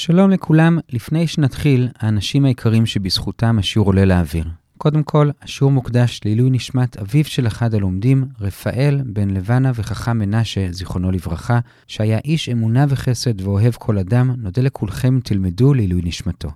שלום 0.00 0.30
לכולם, 0.30 0.78
לפני 0.92 1.26
שנתחיל, 1.26 1.88
האנשים 1.98 2.44
היקרים 2.44 2.86
שבזכותם 2.86 3.58
השיעור 3.58 3.86
עולה 3.86 4.04
לאוויר. 4.04 4.44
קודם 4.78 5.02
כל, 5.02 5.30
השיעור 5.42 5.72
מוקדש 5.72 6.20
לעילוי 6.24 6.50
נשמת 6.50 6.96
אביו 6.96 7.24
של 7.24 7.46
אחד 7.46 7.74
הלומדים, 7.74 8.24
רפאל, 8.40 9.00
בן 9.06 9.30
לבנה 9.30 9.72
וחכם 9.74 10.18
מנשה, 10.18 10.66
זיכרונו 10.70 11.10
לברכה, 11.10 11.60
שהיה 11.86 12.18
איש 12.24 12.48
אמונה 12.48 12.86
וחסד 12.88 13.40
ואוהב 13.40 13.72
כל 13.72 13.98
אדם, 13.98 14.34
נודה 14.38 14.62
לכולכם 14.62 15.20
תלמדו 15.24 15.74
לעילוי 15.74 16.00
נשמתו. 16.04 16.48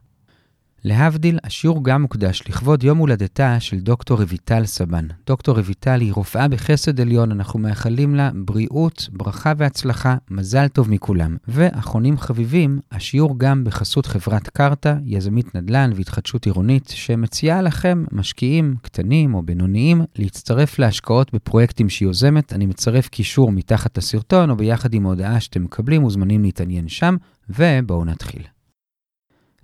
להבדיל, 0.86 1.38
השיעור 1.44 1.84
גם 1.84 2.02
מוקדש 2.02 2.42
לכבוד 2.48 2.84
יום 2.84 2.98
הולדתה 2.98 3.60
של 3.60 3.80
דוקטור 3.80 4.22
רויטל 4.22 4.64
סבן. 4.64 5.06
דוקטור 5.26 5.58
רויטל 5.58 6.00
היא 6.00 6.12
רופאה 6.12 6.48
בחסד 6.48 7.00
עליון, 7.00 7.32
אנחנו 7.32 7.58
מאחלים 7.58 8.14
לה 8.14 8.30
בריאות, 8.34 9.08
ברכה 9.12 9.52
והצלחה, 9.56 10.16
מזל 10.30 10.68
טוב 10.68 10.90
מכולם. 10.90 11.36
ואחרונים 11.48 12.18
חביבים, 12.18 12.78
השיעור 12.92 13.38
גם 13.38 13.64
בחסות 13.64 14.06
חברת 14.06 14.48
קרתא, 14.48 14.94
יזמית 15.04 15.54
נדל"ן 15.54 15.90
והתחדשות 15.94 16.46
עירונית, 16.46 16.88
שמציעה 16.94 17.62
לכם, 17.62 18.04
משקיעים 18.12 18.74
קטנים 18.82 19.34
או 19.34 19.42
בינוניים, 19.42 20.02
להצטרף 20.16 20.78
להשקעות 20.78 21.34
בפרויקטים 21.34 21.88
שהיא 21.88 22.08
יוזמת. 22.08 22.52
אני 22.52 22.66
מצרף 22.66 23.08
קישור 23.08 23.52
מתחת 23.52 23.98
לסרטון 23.98 24.50
או 24.50 24.56
ביחד 24.56 24.94
עם 24.94 25.06
ההודעה 25.06 25.40
שאתם 25.40 25.62
מקבלים, 25.64 26.00
מוזמנים 26.02 26.42
להתעניין 26.42 26.88
שם, 26.88 27.16
ובואו 27.50 28.04
נתחיל. 28.04 28.53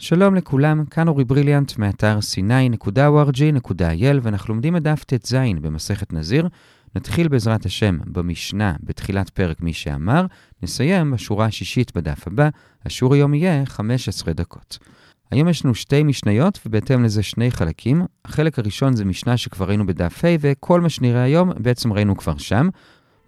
שלום 0.00 0.34
לכולם, 0.34 0.84
כאן 0.84 1.08
אורי 1.08 1.24
בריליאנט 1.24 1.78
מאתר 1.78 2.18
sny.org.il 2.18 4.18
ואנחנו 4.22 4.54
לומדים 4.54 4.76
את 4.76 4.82
דף 4.82 5.04
ט"ז 5.04 5.34
במסכת 5.60 6.12
נזיר. 6.12 6.48
נתחיל 6.94 7.28
בעזרת 7.28 7.66
השם 7.66 7.98
במשנה 8.06 8.74
בתחילת 8.82 9.30
פרק 9.30 9.60
מי 9.60 9.72
שאמר, 9.72 10.26
נסיים 10.62 11.10
בשורה 11.10 11.46
השישית 11.46 11.96
בדף 11.96 12.26
הבא, 12.26 12.48
השיעור 12.84 13.14
היום 13.14 13.34
יהיה 13.34 13.66
15 13.66 14.34
דקות. 14.34 14.78
היום 15.30 15.48
יש 15.48 15.64
לנו 15.64 15.74
שתי 15.74 16.02
משניות 16.02 16.58
ובהתאם 16.66 17.04
לזה 17.04 17.22
שני 17.22 17.50
חלקים. 17.50 18.02
החלק 18.24 18.58
הראשון 18.58 18.96
זה 18.96 19.04
משנה 19.04 19.36
שכבר 19.36 19.68
ראינו 19.68 19.86
בדף 19.86 20.24
ה' 20.24 20.28
וכל 20.40 20.80
מה 20.80 20.88
שנראה 20.88 21.22
היום 21.22 21.50
בעצם 21.58 21.92
ראינו 21.92 22.16
כבר 22.16 22.38
שם. 22.38 22.68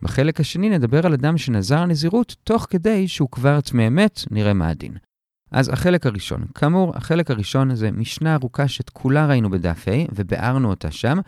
בחלק 0.02 0.40
השני 0.40 0.68
נדבר 0.68 1.06
על 1.06 1.12
אדם 1.12 1.38
שנזר 1.38 1.86
נזירות 1.86 2.36
תוך 2.44 2.66
כדי 2.70 3.08
שהוא 3.08 3.28
כבר 3.30 3.60
טמא 3.60 3.88
מת, 3.88 4.20
נראה 4.30 4.52
מה 4.52 4.68
הדין. 4.68 5.11
אז 5.52 5.68
החלק 5.68 6.06
הראשון, 6.06 6.44
כאמור, 6.54 6.92
החלק 6.96 7.30
הראשון 7.30 7.74
זה 7.74 7.90
משנה 7.90 8.34
ארוכה 8.34 8.68
שאת 8.68 8.90
כולה 8.90 9.26
ראינו 9.26 9.50
בדף 9.50 9.88
ה' 9.88 9.92
וביארנו 10.14 10.70
אותה 10.70 10.90
שם. 10.90 11.18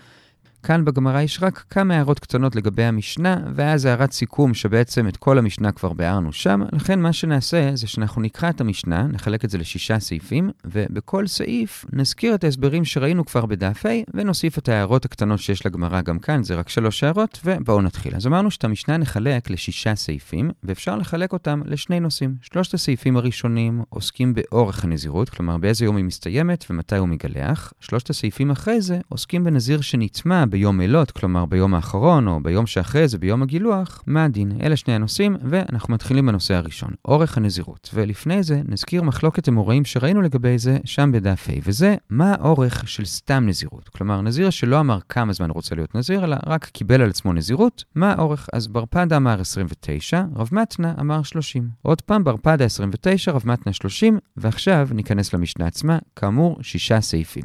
כאן 0.64 0.84
בגמרא 0.84 1.20
יש 1.20 1.42
רק 1.42 1.64
כמה 1.70 1.94
הערות 1.94 2.18
קטנות 2.18 2.56
לגבי 2.56 2.84
המשנה, 2.84 3.36
ואז 3.54 3.84
הערת 3.84 4.12
סיכום 4.12 4.54
שבעצם 4.54 5.08
את 5.08 5.16
כל 5.16 5.38
המשנה 5.38 5.72
כבר 5.72 5.92
ביארנו 5.92 6.32
שם. 6.32 6.62
לכן 6.72 7.00
מה 7.00 7.12
שנעשה 7.12 7.70
זה 7.74 7.86
שאנחנו 7.86 8.22
נקרא 8.22 8.50
את 8.50 8.60
המשנה, 8.60 9.06
נחלק 9.06 9.44
את 9.44 9.50
זה 9.50 9.58
לשישה 9.58 9.98
סעיפים, 9.98 10.50
ובכל 10.64 11.26
סעיף 11.26 11.84
נזכיר 11.92 12.34
את 12.34 12.44
ההסברים 12.44 12.84
שראינו 12.84 13.24
כבר 13.24 13.46
בדף 13.46 13.86
ה', 13.86 13.88
ונוסיף 14.14 14.58
את 14.58 14.68
ההערות 14.68 15.04
הקטנות 15.04 15.38
שיש 15.38 15.66
לגמרא 15.66 16.00
גם 16.00 16.18
כאן, 16.18 16.42
זה 16.42 16.54
רק 16.54 16.68
שלוש 16.68 17.04
הערות, 17.04 17.40
ובואו 17.44 17.82
נתחיל. 17.82 18.16
אז 18.16 18.26
אמרנו 18.26 18.50
שאת 18.50 18.64
המשנה 18.64 18.96
נחלק 18.96 19.50
לשישה 19.50 19.94
סעיפים, 19.94 20.50
ואפשר 20.64 20.96
לחלק 20.96 21.32
אותם 21.32 21.60
לשני 21.64 22.00
נושאים. 22.00 22.34
שלושת 22.42 22.74
הסעיפים 22.74 23.16
הראשונים 23.16 23.82
עוסקים 23.88 24.34
באורך 24.34 24.84
הנזירות, 24.84 25.28
כלומר 25.28 25.56
באיזה 25.56 25.84
יום 25.84 25.96
היא 25.96 26.04
מסתיימת 26.04 26.64
ומתי 26.70 26.96
הוא 26.96 27.08
מגלח. 27.08 27.72
שלושת 27.80 28.10
הסעיפים 28.10 28.50
אחרי 28.50 28.80
זה 28.80 28.98
עוסקים 29.08 29.44
בנזיר 29.44 29.80
שנטמע 29.80 30.44
ביום 30.54 30.80
אילות, 30.80 31.10
כלומר 31.10 31.44
ביום 31.44 31.74
האחרון, 31.74 32.28
או 32.28 32.40
ביום 32.42 32.66
שאחרי 32.66 33.08
זה, 33.08 33.18
ביום 33.18 33.42
הגילוח, 33.42 34.02
מה 34.06 34.24
הדין? 34.24 34.52
אלה 34.62 34.76
שני 34.76 34.94
הנושאים, 34.94 35.36
ואנחנו 35.42 35.94
מתחילים 35.94 36.26
בנושא 36.26 36.54
הראשון, 36.54 36.90
אורך 37.04 37.36
הנזירות. 37.36 37.90
ולפני 37.94 38.42
זה, 38.42 38.62
נזכיר 38.68 39.02
מחלוקת 39.02 39.48
אמוראים 39.48 39.84
שראינו 39.84 40.22
לגבי 40.22 40.58
זה 40.58 40.78
שם 40.84 41.12
בדף 41.12 41.46
ה', 41.48 41.52
וזה 41.64 41.96
מה 42.10 42.34
האורך 42.34 42.88
של 42.88 43.04
סתם 43.04 43.44
נזירות. 43.46 43.88
כלומר, 43.88 44.20
נזיר 44.20 44.50
שלא 44.50 44.80
אמר 44.80 44.98
כמה 45.08 45.32
זמן 45.32 45.50
רוצה 45.50 45.74
להיות 45.74 45.94
נזיר, 45.94 46.24
אלא 46.24 46.36
רק 46.46 46.64
קיבל 46.64 47.02
על 47.02 47.10
עצמו 47.10 47.32
נזירות, 47.32 47.84
מה 47.94 48.12
האורך? 48.12 48.48
אז 48.52 48.68
ברפדה 48.68 49.16
אמר 49.16 49.40
29, 49.40 50.22
רב 50.36 50.48
מתנה 50.52 50.94
אמר 51.00 51.22
30. 51.22 51.68
עוד 51.82 52.00
פעם, 52.00 52.24
ברפדה 52.24 52.64
29, 52.64 53.32
רב 53.32 53.42
מתנה 53.44 53.72
30, 53.72 54.18
ועכשיו 54.36 54.88
ניכנס 54.92 55.34
למשנה 55.34 55.66
עצמה, 55.66 55.98
כאמור, 56.16 56.58
שישה 56.62 57.00
סעיפים. 57.00 57.44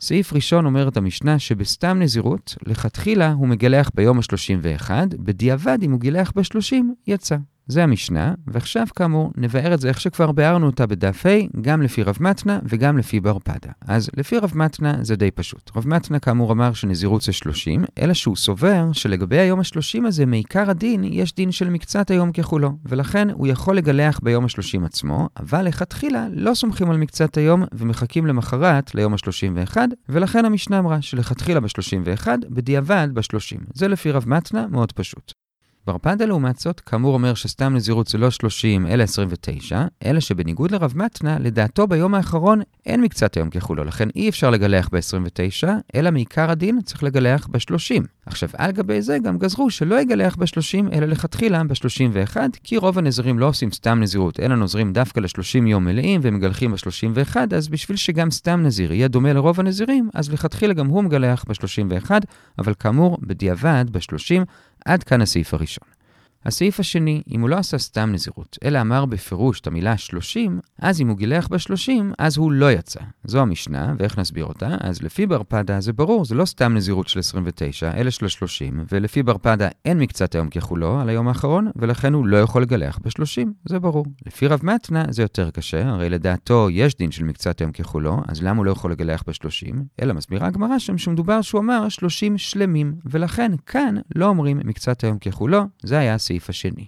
סעיף 0.00 0.32
ראשון 0.32 0.66
אומרת 0.66 0.96
המשנה 0.96 1.38
שבסתם 1.38 1.98
נזירות, 1.98 2.54
לכתחילה 2.66 3.32
הוא 3.32 3.48
מגלח 3.48 3.90
ביום 3.94 4.18
ה-31, 4.18 4.90
בדיעבד 5.18 5.78
אם 5.82 5.92
הוא 5.92 6.00
גילח 6.00 6.32
ב-30, 6.36 6.74
יצא. 7.06 7.36
זה 7.66 7.82
המשנה, 7.82 8.34
ועכשיו 8.46 8.86
כאמור 8.96 9.32
נבאר 9.36 9.74
את 9.74 9.80
זה 9.80 9.88
איך 9.88 10.00
שכבר 10.00 10.32
ביארנו 10.32 10.66
אותה 10.66 10.86
בדף 10.86 11.26
ה', 11.26 11.60
גם 11.60 11.82
לפי 11.82 12.02
רב 12.02 12.16
מתנה 12.20 12.58
וגם 12.64 12.98
לפי 12.98 13.20
בר 13.20 13.38
פדה. 13.38 13.70
אז 13.80 14.10
לפי 14.16 14.38
רב 14.38 14.52
מתנה 14.54 14.98
זה 15.02 15.16
די 15.16 15.30
פשוט. 15.30 15.70
רב 15.76 15.88
מתנה 15.88 16.18
כאמור 16.18 16.52
אמר 16.52 16.72
שנזירות 16.72 17.22
זה 17.22 17.32
30, 17.32 17.84
אלא 17.98 18.14
שהוא 18.14 18.36
סובר 18.36 18.92
שלגבי 18.92 19.38
היום 19.38 19.60
ה-30 19.60 20.06
הזה, 20.06 20.26
מעיקר 20.26 20.70
הדין, 20.70 21.04
יש 21.04 21.34
דין 21.34 21.52
של 21.52 21.70
מקצת 21.70 22.10
היום 22.10 22.32
ככולו, 22.32 22.72
ולכן 22.84 23.30
הוא 23.30 23.46
יכול 23.46 23.76
לגלח 23.76 24.20
ביום 24.22 24.44
ה-30 24.44 24.84
עצמו, 24.84 25.28
אבל 25.36 25.62
לכתחילה 25.62 26.26
לא 26.32 26.54
סומכים 26.54 26.90
על 26.90 26.96
מקצת 26.96 27.36
היום 27.36 27.64
ומחכים 27.72 28.26
למחרת 28.26 28.94
ליום 28.94 29.14
ה-31, 29.14 29.76
ולכן 30.08 30.44
המשנה 30.44 30.78
אמרה 30.78 31.02
שלכתחילה 31.02 31.60
ב-31, 31.60 32.26
בדיעבד 32.48 33.08
ב-30. 33.14 33.60
זה 33.74 33.88
לפי 33.88 34.10
רב 34.10 34.24
מתנה 34.28 34.66
מאוד 34.66 34.92
פשוט. 34.92 35.49
ברפדה 35.86 36.24
לעומת 36.26 36.58
זאת, 36.58 36.80
כאמור 36.80 37.14
אומר 37.14 37.34
שסתם 37.34 37.74
נזירות 37.74 38.08
זה 38.08 38.18
לא 38.18 38.30
30 38.30 38.86
אלא 38.86 39.02
29, 39.02 39.84
אלא 40.04 40.20
שבניגוד 40.20 40.70
לרב 40.70 40.92
מתנה, 40.96 41.38
לדעתו 41.38 41.86
ביום 41.86 42.14
האחרון 42.14 42.60
אין 42.86 43.00
מקצת 43.00 43.36
היום 43.36 43.50
ככולו, 43.50 43.84
לכן 43.84 44.08
אי 44.16 44.28
אפשר 44.28 44.50
לגלח 44.50 44.88
ב-29, 44.92 45.68
אלא 45.94 46.10
מעיקר 46.10 46.50
הדין 46.50 46.80
צריך 46.80 47.02
לגלח 47.02 47.46
ב-30. 47.50 48.02
עכשיו, 48.26 48.48
על 48.56 48.72
גבי 48.72 49.02
זה 49.02 49.18
גם 49.18 49.38
גזרו 49.38 49.70
שלא 49.70 50.00
יגלח 50.00 50.36
ב-30, 50.36 50.92
אלא 50.92 51.06
לכתחילה 51.06 51.62
ב-31, 51.64 52.36
כי 52.64 52.76
רוב 52.76 52.98
הנזירים 52.98 53.38
לא 53.38 53.46
עושים 53.46 53.72
סתם 53.72 54.00
נזירות, 54.00 54.40
אלא 54.40 54.56
נוזרים 54.56 54.92
דווקא 54.92 55.20
ל-30 55.20 55.66
יום 55.66 55.84
מלאים 55.84 56.20
ומגלחים 56.24 56.72
ב-31, 56.72 57.36
אז 57.56 57.68
בשביל 57.68 57.96
שגם 57.96 58.30
סתם 58.30 58.62
נזיר 58.62 58.92
יהיה 58.92 59.08
דומה 59.08 59.32
לרוב 59.32 59.60
הנזירים, 59.60 60.10
אז 60.14 60.32
לכתחילה 60.32 60.74
גם 60.74 60.86
הוא 60.86 61.04
מגלח 61.04 61.44
ב-31, 61.48 62.10
אבל 62.58 62.74
כאמור, 62.78 63.18
בדיעבד, 63.20 63.84
ב-30, 63.90 64.44
עד 64.84 65.02
כאן 65.04 65.20
הסעיף 65.20 65.54
הראשון. 65.54 65.99
הסעיף 66.44 66.80
השני, 66.80 67.22
אם 67.30 67.40
הוא 67.40 67.48
לא 67.48 67.56
עשה 67.56 67.78
סתם 67.78 68.12
נזירות, 68.12 68.58
אלא 68.64 68.80
אמר 68.80 69.04
בפירוש 69.04 69.60
את 69.60 69.66
המילה 69.66 69.96
30, 69.96 70.60
אז 70.78 71.00
אם 71.00 71.08
הוא 71.08 71.16
גילח 71.16 71.48
ב-30, 71.48 71.90
אז 72.18 72.36
הוא 72.36 72.52
לא 72.52 72.72
יצא. 72.72 73.00
זו 73.24 73.40
המשנה, 73.40 73.94
ואיך 73.98 74.18
נסביר 74.18 74.44
אותה? 74.44 74.76
אז 74.80 75.02
לפי 75.02 75.26
ברפדה 75.26 75.80
זה 75.80 75.92
ברור, 75.92 76.24
זה 76.24 76.34
לא 76.34 76.44
סתם 76.44 76.74
נזירות 76.74 77.08
של 77.08 77.18
29, 77.18 77.92
אלא 77.96 78.10
של 78.10 78.28
30, 78.28 78.84
ולפי 78.92 79.22
ברפדה 79.22 79.68
אין 79.84 79.98
מקצת 79.98 80.34
היום 80.34 80.48
ככולו 80.48 81.00
על 81.00 81.08
היום 81.08 81.28
האחרון, 81.28 81.70
ולכן 81.76 82.14
הוא 82.14 82.26
לא 82.26 82.36
יכול 82.36 82.62
לגלח 82.62 82.98
ב-30, 82.98 83.48
זה 83.64 83.78
ברור. 83.78 84.06
לפי 84.26 84.46
רב 84.46 84.60
מתנה 84.62 85.04
זה 85.10 85.22
יותר 85.22 85.50
קשה, 85.50 85.88
הרי 85.88 86.10
לדעתו 86.10 86.68
יש 86.70 86.96
דין 86.96 87.10
של 87.10 87.24
מקצת 87.24 87.60
היום 87.60 87.72
ככולו, 87.72 88.20
אז 88.28 88.42
למה 88.42 88.56
הוא 88.58 88.66
לא 88.66 88.70
יכול 88.70 88.92
לגלח 88.92 89.22
ב-30? 89.26 89.76
אלא 90.02 90.14
מסבירה 90.14 90.46
הגמרא 90.46 90.78
שם 90.78 90.98
שמדובר 90.98 91.42
שהוא 91.42 91.60
אמר 91.60 91.88
30 91.88 92.38
שלמים, 92.38 92.94
ולכן 93.04 93.52
כאן 93.66 93.94
לא 94.14 94.26
אומרים 94.26 94.60
מקצת 94.64 95.04
היום 95.04 95.18
ככולו, 95.18 95.62
זה 95.82 95.98
היה 95.98 96.14
הסעיף 96.30 96.48
השני. 96.48 96.86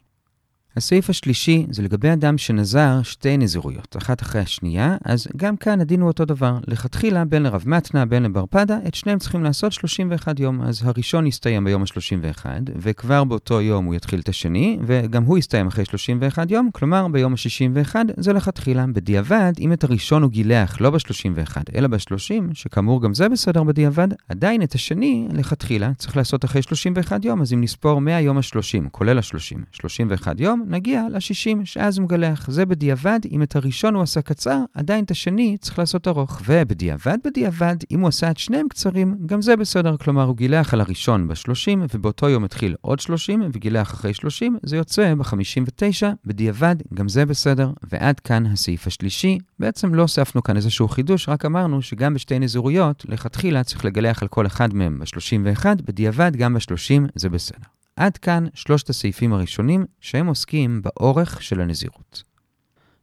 הסעיף 0.76 1.10
השלישי 1.10 1.66
זה 1.70 1.82
לגבי 1.82 2.12
אדם 2.12 2.38
שנזר 2.38 3.02
שתי 3.02 3.36
נזירויות, 3.36 3.96
אחת 3.98 4.22
אחרי 4.22 4.40
השנייה, 4.40 4.96
אז 5.04 5.26
גם 5.36 5.56
כאן 5.56 5.80
הדין 5.80 6.00
הוא 6.00 6.08
אותו 6.08 6.24
דבר. 6.24 6.58
לכתחילה, 6.66 7.24
בין 7.24 7.42
לרב 7.42 7.62
מתנה, 7.66 8.04
בין 8.06 8.22
לבר 8.22 8.44
פדה, 8.50 8.78
את 8.88 8.94
שניהם 8.94 9.18
צריכים 9.18 9.44
לעשות 9.44 9.72
31 9.72 10.40
יום. 10.40 10.62
אז 10.62 10.82
הראשון 10.84 11.26
יסתיים 11.26 11.64
ביום 11.64 11.82
ה-31, 11.82 12.46
וכבר 12.76 13.24
באותו 13.24 13.60
יום 13.60 13.84
הוא 13.84 13.94
יתחיל 13.94 14.20
את 14.20 14.28
השני, 14.28 14.78
וגם 14.86 15.24
הוא 15.24 15.38
יסתיים 15.38 15.66
אחרי 15.66 15.84
31 15.84 16.50
יום, 16.50 16.70
כלומר 16.72 17.08
ביום 17.08 17.32
ה-61 17.32 17.94
זה 18.16 18.32
לכתחילה. 18.32 18.86
בדיעבד, 18.86 19.52
אם 19.58 19.72
את 19.72 19.84
הראשון 19.84 20.22
הוא 20.22 20.30
גילח 20.30 20.80
לא 20.80 20.90
ב-31, 20.90 21.56
אלא 21.74 21.88
ב-30, 21.88 22.54
שכאמור 22.54 23.02
גם 23.02 23.14
זה 23.14 23.28
בסדר 23.28 23.62
בדיעבד, 23.62 24.08
עדיין 24.28 24.62
את 24.62 24.74
השני, 24.74 25.28
לכתחילה, 25.32 25.92
צריך 25.98 26.16
לעשות 26.16 26.44
אחרי 26.44 26.62
31 26.62 27.24
יום, 27.24 27.42
אז 27.42 27.52
אם 27.52 27.60
נספור 27.60 28.00
מהיום 28.00 28.38
ה-30, 28.38 28.88
כולל 28.90 29.18
ה-30, 29.18 29.58
31 29.72 30.40
יום, 30.40 30.61
נגיע 30.66 31.06
ל-60, 31.10 31.64
שאז 31.64 31.98
הוא 31.98 32.04
מגלח. 32.04 32.50
זה 32.50 32.66
בדיעבד, 32.66 33.20
אם 33.30 33.42
את 33.42 33.56
הראשון 33.56 33.94
הוא 33.94 34.02
עשה 34.02 34.22
קצר, 34.22 34.58
עדיין 34.74 35.04
את 35.04 35.10
השני 35.10 35.56
צריך 35.60 35.78
לעשות 35.78 36.08
ארוך. 36.08 36.42
ובדיעבד 36.46 37.18
בדיעבד, 37.24 37.76
אם 37.90 38.00
הוא 38.00 38.08
עשה 38.08 38.30
את 38.30 38.38
שניהם 38.38 38.68
קצרים, 38.68 39.16
גם 39.26 39.42
זה 39.42 39.56
בסדר. 39.56 39.96
כלומר, 39.96 40.22
הוא 40.22 40.36
גילח 40.36 40.74
על 40.74 40.80
הראשון 40.80 41.28
ב-30, 41.28 41.78
ובאותו 41.94 42.28
יום 42.28 42.44
התחיל 42.44 42.74
עוד 42.80 43.00
30, 43.00 43.42
וגילח 43.52 43.94
אחרי 43.94 44.14
30, 44.14 44.56
זה 44.62 44.76
יוצא 44.76 45.14
ב-59, 45.14 46.06
בדיעבד, 46.24 46.76
גם 46.94 47.08
זה 47.08 47.26
בסדר. 47.26 47.70
ועד 47.92 48.20
כאן 48.20 48.46
הסעיף 48.46 48.86
השלישי. 48.86 49.38
בעצם 49.58 49.94
לא 49.94 50.02
הוספנו 50.02 50.42
כאן 50.42 50.56
איזשהו 50.56 50.88
חידוש, 50.88 51.28
רק 51.28 51.44
אמרנו 51.44 51.82
שגם 51.82 52.14
בשתי 52.14 52.38
נזירויות, 52.38 53.04
לכתחילה 53.08 53.64
צריך 53.64 53.84
לגלח 53.84 54.22
על 54.22 54.28
כל 54.28 54.46
אחד 54.46 54.74
מהם 54.74 54.98
ב-31, 54.98 55.64
בדיעבד 55.84 56.36
גם 56.36 56.54
ב-30 56.54 57.10
זה 57.14 57.28
בסדר. 57.28 57.81
עד 58.02 58.16
כאן 58.16 58.46
שלושת 58.54 58.90
הסעיפים 58.90 59.32
הראשונים 59.32 59.84
שהם 60.00 60.26
עוסקים 60.26 60.82
באורך 60.82 61.42
של 61.42 61.60
הנזירות. 61.60 62.22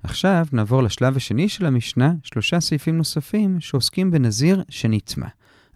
עכשיו 0.03 0.45
נעבור 0.51 0.83
לשלב 0.83 1.17
השני 1.17 1.49
של 1.49 1.65
המשנה, 1.65 2.13
שלושה 2.23 2.59
סעיפים 2.59 2.97
נוספים 2.97 3.59
שעוסקים 3.59 4.11
בנזיר 4.11 4.63
שנטמע. 4.69 5.27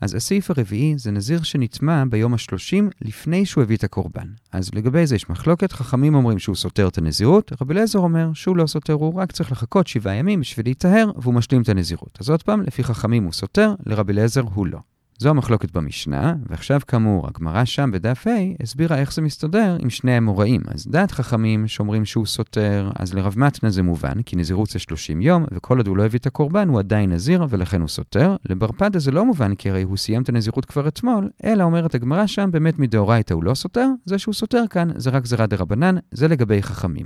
אז 0.02 0.14
הסעיף 0.14 0.52
הרביעי 0.52 0.94
זה 0.98 1.12
נזיר 1.12 1.44
שנטמע 1.44 2.04
ביום 2.10 2.34
השלושים 2.34 2.90
לפני 3.02 3.46
שהוא 3.46 3.62
הביא 3.62 3.78
את 3.78 3.84
הקורבן. 3.84 4.28
אז 4.52 4.70
לגבי 4.74 5.08
זה 5.08 5.16
יש 5.16 5.30
מחלוקת, 5.30 5.72
חכמים 5.72 6.16
אומרים 6.16 6.40
שהוא 6.40 6.56
סותר 6.56 6.88
את 6.88 6.98
הנזירות, 6.98 7.52
רבי 7.62 7.74
אליעזר 7.74 8.00
אומר 8.00 8.34
שהוא 8.34 8.58
לא 8.58 8.68
סותר, 8.68 8.94
הוא 8.94 9.14
רק 9.14 9.32
צריך 9.32 9.52
לחכות 9.52 9.88
שבעה 9.88 10.16
ימים 10.16 10.40
בשביל 10.40 10.66
להיטהר, 10.66 11.12
והוא 11.16 11.34
משלים 11.34 11.62
את 11.62 11.70
הנזירות. 11.70 12.18
אז 12.22 12.30
עוד 12.30 12.44
פעם, 12.44 12.62
לפי 12.62 12.84
חכמים 12.84 13.24
הוא 13.24 13.34
סותר, 13.34 13.76
לרבי 13.86 14.14
אליעזר 14.14 14.42
הוא 14.42 14.68
לא. 14.68 14.80
זו 15.18 15.30
המחלוקת 15.30 15.72
במשנה, 15.72 16.36
ועכשיו 16.50 16.80
כאמור, 16.88 17.28
הגמרא 17.28 17.66
שם 17.66 17.92
בדף 17.94 18.28
ה' 18.28 18.64
הסבירה 18.64 18.98
איך 18.98 19.14
זה 19.14 19.22
מסתדר 19.22 19.78
עם 19.80 19.90
שני 19.90 20.12
האמוראים. 20.12 20.62
אז 20.68 20.88
דעת 20.88 21.12
חכמים 21.12 21.68
שאומרים 21.68 22.06
שהוא 22.06 22.26
סותר, 22.26 22.92
אז 22.96 23.14
לרב 23.14 23.34
מתנה 23.38 23.70
זה 23.70 23.84
מובן, 23.84 24.22
כי 24.22 24.36
נזירות 24.36 24.70
זה 24.70 24.80
30 24.80 25.22
יום, 25.22 25.46
וכל 25.52 25.78
עוד 25.78 25.88
הוא 25.88 25.98
לא 25.98 26.06
הביא 26.06 26.20
את 26.20 26.26
הקורבן, 26.26 26.70
הוא 26.70 26.80
עדיין 26.80 27.14
נזיר, 27.14 27.46
ולכן 27.50 27.82
הוא 27.82 27.90
סותר. 27.90 28.36
לברפדה 28.50 29.00
זה 29.00 29.12
לא 29.12 29.26
מובן, 29.26 29.56
כי 29.56 29.70
הרי 29.70 29.84
הוא 29.84 29.98
סיים 29.98 30.22
את 30.22 30.30
הנזירות 30.30 30.66
כבר 30.66 30.88
אתמול, 30.88 31.30
אלא 31.44 31.64
אומרת 31.64 31.96
הגמרא 31.96 32.28
שם, 32.28 32.50
באמת 32.52 32.80
מדאורייתא 32.80 33.34
הוא 33.34 33.44
לא 33.44 33.54
סותר, 33.54 33.88
זה 34.06 34.18
שהוא 34.18 34.34
סותר 34.34 34.64
כאן, 34.70 34.90
זה 34.96 35.10
רק 35.10 35.24
גזירה 35.24 35.48
דה 35.48 35.58
רבנן, 35.58 35.96
זה 36.12 36.28
לגבי 36.28 36.64
חכמים. 36.64 37.06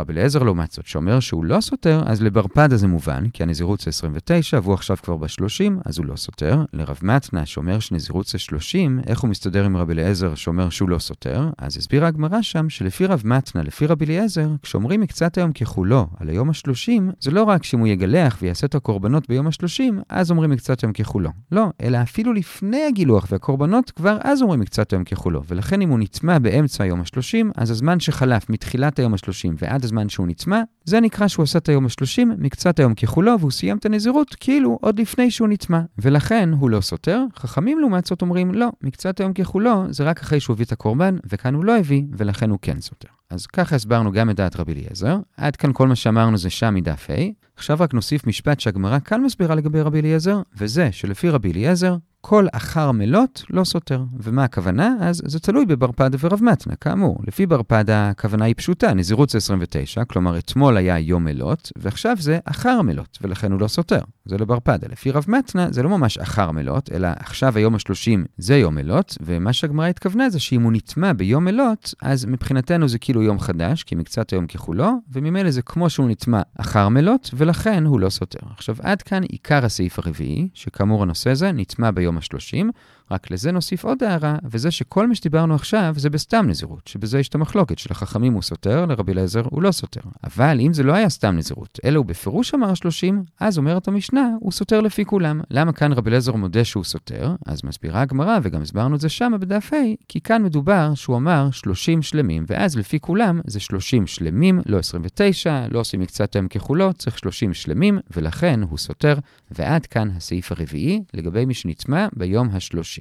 רבי 0.00 0.12
אליעזר 0.12 0.42
לעומת 0.42 0.72
זאת, 0.72 0.86
שאומר 0.86 1.20
שהוא 1.20 1.44
לא 1.44 1.60
סותר, 1.60 2.02
אז 2.06 2.22
לברפדה 2.22 2.76
זה 2.76 2.88
מובן, 2.88 3.28
כי 3.32 3.42
הנזירות 3.42 3.80
זה 3.80 3.90
29, 3.90 4.58
והוא 4.62 4.74
עכשיו 4.74 4.96
כבר 5.02 5.16
ב-30, 5.16 5.72
אז 5.84 5.98
הוא 5.98 6.06
לא 6.06 6.16
סותר. 6.16 6.64
לרב 6.72 6.98
מתנה, 7.02 7.46
שאומר 7.46 7.78
שנזירות 7.78 8.26
זה 8.26 8.38
30, 8.38 9.00
איך 9.06 9.20
הוא 9.20 9.30
מסתדר 9.30 9.64
עם 9.64 9.76
רבי 9.76 9.92
אליעזר, 9.92 10.34
שאומר 10.34 10.70
שהוא 10.70 10.88
לא 10.88 10.98
סותר? 10.98 11.48
אז 11.58 11.76
הסבירה 11.76 12.08
הגמרא 12.08 12.42
שם, 12.42 12.70
שלפי 12.70 13.06
רב 13.06 13.22
מתנה, 13.24 13.62
לפי 13.62 13.86
רבי 13.86 14.04
אליעזר, 14.04 14.48
כשאומרים 14.62 15.00
מקצת 15.00 15.38
היום 15.38 15.52
ככולו 15.52 16.06
על 16.20 16.28
היום 16.28 16.50
ה-30, 16.50 17.02
זה 17.20 17.30
לא 17.30 17.42
רק 17.42 17.64
שאם 17.64 17.78
הוא 17.78 17.88
יגלח 17.88 18.38
ויעשה 18.42 18.66
את 18.66 18.74
הקורבנות 18.74 19.28
ביום 19.28 19.46
ה-30, 19.46 19.82
אז 20.08 20.30
אומרים 20.30 20.50
מקצת 20.50 20.82
היום 20.82 20.92
ככולו. 20.92 21.30
לא, 21.52 21.66
אלא 21.82 22.02
אפילו 22.02 22.32
לפני 22.32 22.84
הגילוח 22.84 23.26
והקורבנות, 23.30 23.90
כבר 23.90 24.18
אז 24.20 24.42
אומרים 24.42 24.60
מקצת 24.60 24.92
היום 24.92 25.04
ככולו. 25.04 25.42
ולכן 25.48 25.82
אם 25.82 25.88
הוא 25.88 25.98
נטמע 25.98 26.38
באמצע 26.38 26.84
היום 26.84 27.00
ה-30, 27.00 27.46
אז 27.56 27.70
הזמן 27.70 28.00
שחלף 28.00 28.50
מתחילת 28.50 28.98
היום 28.98 29.14
ה-30 29.14 29.48
ועד 29.58 29.79
עד 29.80 29.84
הזמן 29.84 30.08
שהוא 30.08 30.26
נטמע, 30.26 30.62
זה 30.84 31.00
נקרא 31.00 31.28
שהוא 31.28 31.42
עשה 31.42 31.58
את 31.58 31.68
היום 31.68 31.84
ה-30 31.84 32.24
מקצת 32.38 32.78
היום 32.78 32.94
ככולו, 32.94 33.40
והוא 33.40 33.50
סיים 33.50 33.76
את 33.76 33.86
הנזירות 33.86 34.36
כאילו 34.40 34.78
עוד 34.80 35.00
לפני 35.00 35.30
שהוא 35.30 35.48
נטמע. 35.48 35.80
ולכן 35.98 36.50
הוא 36.52 36.70
לא 36.70 36.80
סותר. 36.80 37.24
חכמים 37.36 37.78
לעומת 37.78 38.06
זאת 38.06 38.22
אומרים, 38.22 38.54
לא, 38.54 38.68
מקצת 38.82 39.20
היום 39.20 39.32
ככולו 39.32 39.84
זה 39.90 40.04
רק 40.04 40.20
אחרי 40.20 40.40
שהוא 40.40 40.54
הביא 40.54 40.64
את 40.64 40.72
הקורבן, 40.72 41.16
וכאן 41.32 41.54
הוא 41.54 41.64
לא 41.64 41.78
הביא, 41.78 42.02
ולכן 42.16 42.50
הוא 42.50 42.58
כן 42.62 42.80
סותר. 42.80 43.08
אז 43.30 43.46
ככה 43.46 43.76
הסברנו 43.76 44.12
גם 44.12 44.30
את 44.30 44.36
דעת 44.36 44.56
רבי 44.56 44.72
אליעזר. 44.72 45.18
עד 45.36 45.56
כאן 45.56 45.70
כל 45.72 45.88
מה 45.88 45.96
שאמרנו 45.96 46.38
זה 46.38 46.50
שם 46.50 46.74
מדף 46.74 47.10
ה'. 47.10 47.14
עכשיו 47.56 47.76
רק 47.80 47.94
נוסיף 47.94 48.26
משפט 48.26 48.60
שהגמרא 48.60 48.98
כאן 48.98 49.22
מסבירה 49.22 49.54
לגבי 49.54 49.80
רבי 49.80 50.00
אליעזר, 50.00 50.42
וזה 50.58 50.88
שלפי 50.92 51.30
רבי 51.30 51.52
אליעזר, 51.52 51.96
כל 52.20 52.46
אחר 52.52 52.92
מלות 52.92 53.42
לא 53.50 53.64
סותר. 53.64 54.02
ומה 54.22 54.44
הכוונה? 54.44 54.96
אז 55.00 55.22
זה 55.24 55.40
תלוי 55.40 55.66
בברפדה 55.66 56.18
ורב 56.20 56.44
מתנה, 56.44 56.74
כאמור. 56.76 57.18
לפי 57.26 57.46
ברפדה 57.46 58.08
הכוונה 58.10 58.44
היא 58.44 58.54
פשוטה, 58.56 58.94
נזירות 58.94 59.30
זה 59.30 59.38
29, 59.38 60.04
כלומר 60.04 60.38
אתמול 60.38 60.76
היה 60.76 60.98
יום 60.98 61.24
מלות, 61.24 61.72
ועכשיו 61.78 62.16
זה 62.20 62.38
אחר 62.44 62.82
מלות, 62.82 63.18
ולכן 63.20 63.52
הוא 63.52 63.60
לא 63.60 63.68
סותר. 63.68 64.00
זה 64.30 64.38
לברפדה. 64.38 64.86
לפי 64.90 65.10
רב 65.10 65.24
מתנה 65.28 65.66
זה 65.70 65.82
לא 65.82 65.88
ממש 65.88 66.18
אחר 66.18 66.50
מלות, 66.50 66.90
אלא 66.92 67.08
עכשיו 67.16 67.56
היום 67.56 67.74
ה-30 67.74 68.18
זה 68.38 68.56
יום 68.56 68.74
מלות, 68.74 69.18
ומה 69.20 69.52
שהגמרא 69.52 69.86
התכוונה 69.86 70.30
זה 70.30 70.40
שאם 70.40 70.62
הוא 70.62 70.72
נטמע 70.72 71.12
ביום 71.12 71.44
מלות, 71.44 71.94
אז 72.02 72.24
מבחינתנו 72.24 72.88
זה 72.88 72.98
כאילו 72.98 73.22
יום 73.22 73.38
חדש, 73.40 73.82
כי 73.82 73.94
מקצת 73.94 74.32
היום 74.32 74.46
ככולו, 74.46 74.90
וממילא 75.12 75.50
זה 75.50 75.62
כמו 75.62 75.90
שהוא 75.90 76.08
נטמע 76.08 76.42
אחר 76.58 76.88
מלות, 76.88 77.30
ולכן 77.34 77.86
הוא 77.86 78.00
לא 78.00 78.10
סותר. 78.10 78.38
עכשיו 78.56 78.76
עד 78.82 79.02
כאן 79.02 79.22
עיקר 79.22 79.64
הסעיף 79.64 79.98
הרביעי, 79.98 80.48
שכאמור 80.54 81.02
הנושא 81.02 81.30
הזה 81.30 81.52
נטמע 81.52 81.90
ביום 81.90 82.16
ה-30, 82.16 82.66
רק 83.10 83.30
לזה 83.30 83.52
נוסיף 83.52 83.84
עוד 83.84 84.02
הערה, 84.02 84.36
וזה 84.44 84.70
שכל 84.70 85.08
מה 85.08 85.14
שדיברנו 85.14 85.54
עכשיו 85.54 85.94
זה 85.96 86.10
בסתם 86.10 86.46
נזירות, 86.48 86.86
שבזה 86.86 87.18
יש 87.18 87.28
את 87.28 87.34
המחלוקת 87.34 87.78
שלחכמים 87.78 88.32
הוא 88.32 88.42
סותר, 88.42 88.86
לרבי 88.86 89.12
אליעזר 89.12 89.42
הוא 89.50 89.62
לא 89.62 89.72
סותר. 89.72 90.00
אבל 90.24 90.58
אם 90.60 90.72
זה 90.72 90.82
לא 90.82 90.92
היה 90.92 91.08
סתם 91.08 91.36
נזירות, 91.36 91.78
אלא 91.84 91.98
הוא 91.98 92.06
בפירוש 92.06 92.54
אמר 92.54 92.74
30, 92.74 93.22
אז 93.40 93.58
אומרת 93.58 93.88
המשנה, 93.88 94.30
הוא 94.40 94.52
סותר 94.52 94.80
לפי 94.80 95.04
כולם. 95.04 95.40
למה 95.50 95.72
כאן 95.72 95.92
רבי 95.92 96.10
אליעזר 96.10 96.32
מודה 96.32 96.64
שהוא 96.64 96.84
סותר? 96.84 97.34
אז 97.46 97.64
מסבירה 97.64 98.00
הגמרא, 98.00 98.38
וגם 98.42 98.62
הסברנו 98.62 98.94
את 98.94 99.00
זה 99.00 99.08
שם 99.08 99.32
בדף 99.40 99.72
ה', 99.72 99.76
כי 100.08 100.20
כאן 100.20 100.42
מדובר 100.42 100.94
שהוא 100.94 101.16
אמר 101.16 101.48
30 101.52 102.02
שלמים, 102.02 102.44
ואז 102.46 102.76
לפי 102.76 103.00
כולם 103.00 103.40
זה 103.46 103.60
30 103.60 104.06
שלמים, 104.06 104.60
לא 104.66 104.78
29, 104.78 105.66
לא 105.70 105.80
עושים 105.80 106.00
מקצת 106.00 106.36
היום 106.36 106.48
ככולו, 106.48 106.92
צריך 106.92 107.18
30 107.18 107.54
שלמים, 107.54 107.98
ולכן 108.16 108.60
הוא 108.62 108.78
סותר. 108.78 109.14
ועד 109.50 109.86
כאן 109.86 110.10
הסעיף 110.16 110.52
הרביעי 110.52 111.02
לגבי 111.14 111.44
מי 111.44 111.54
שנטמע 111.54 112.06
ביום 112.16 112.48
ה-30. 112.52 112.99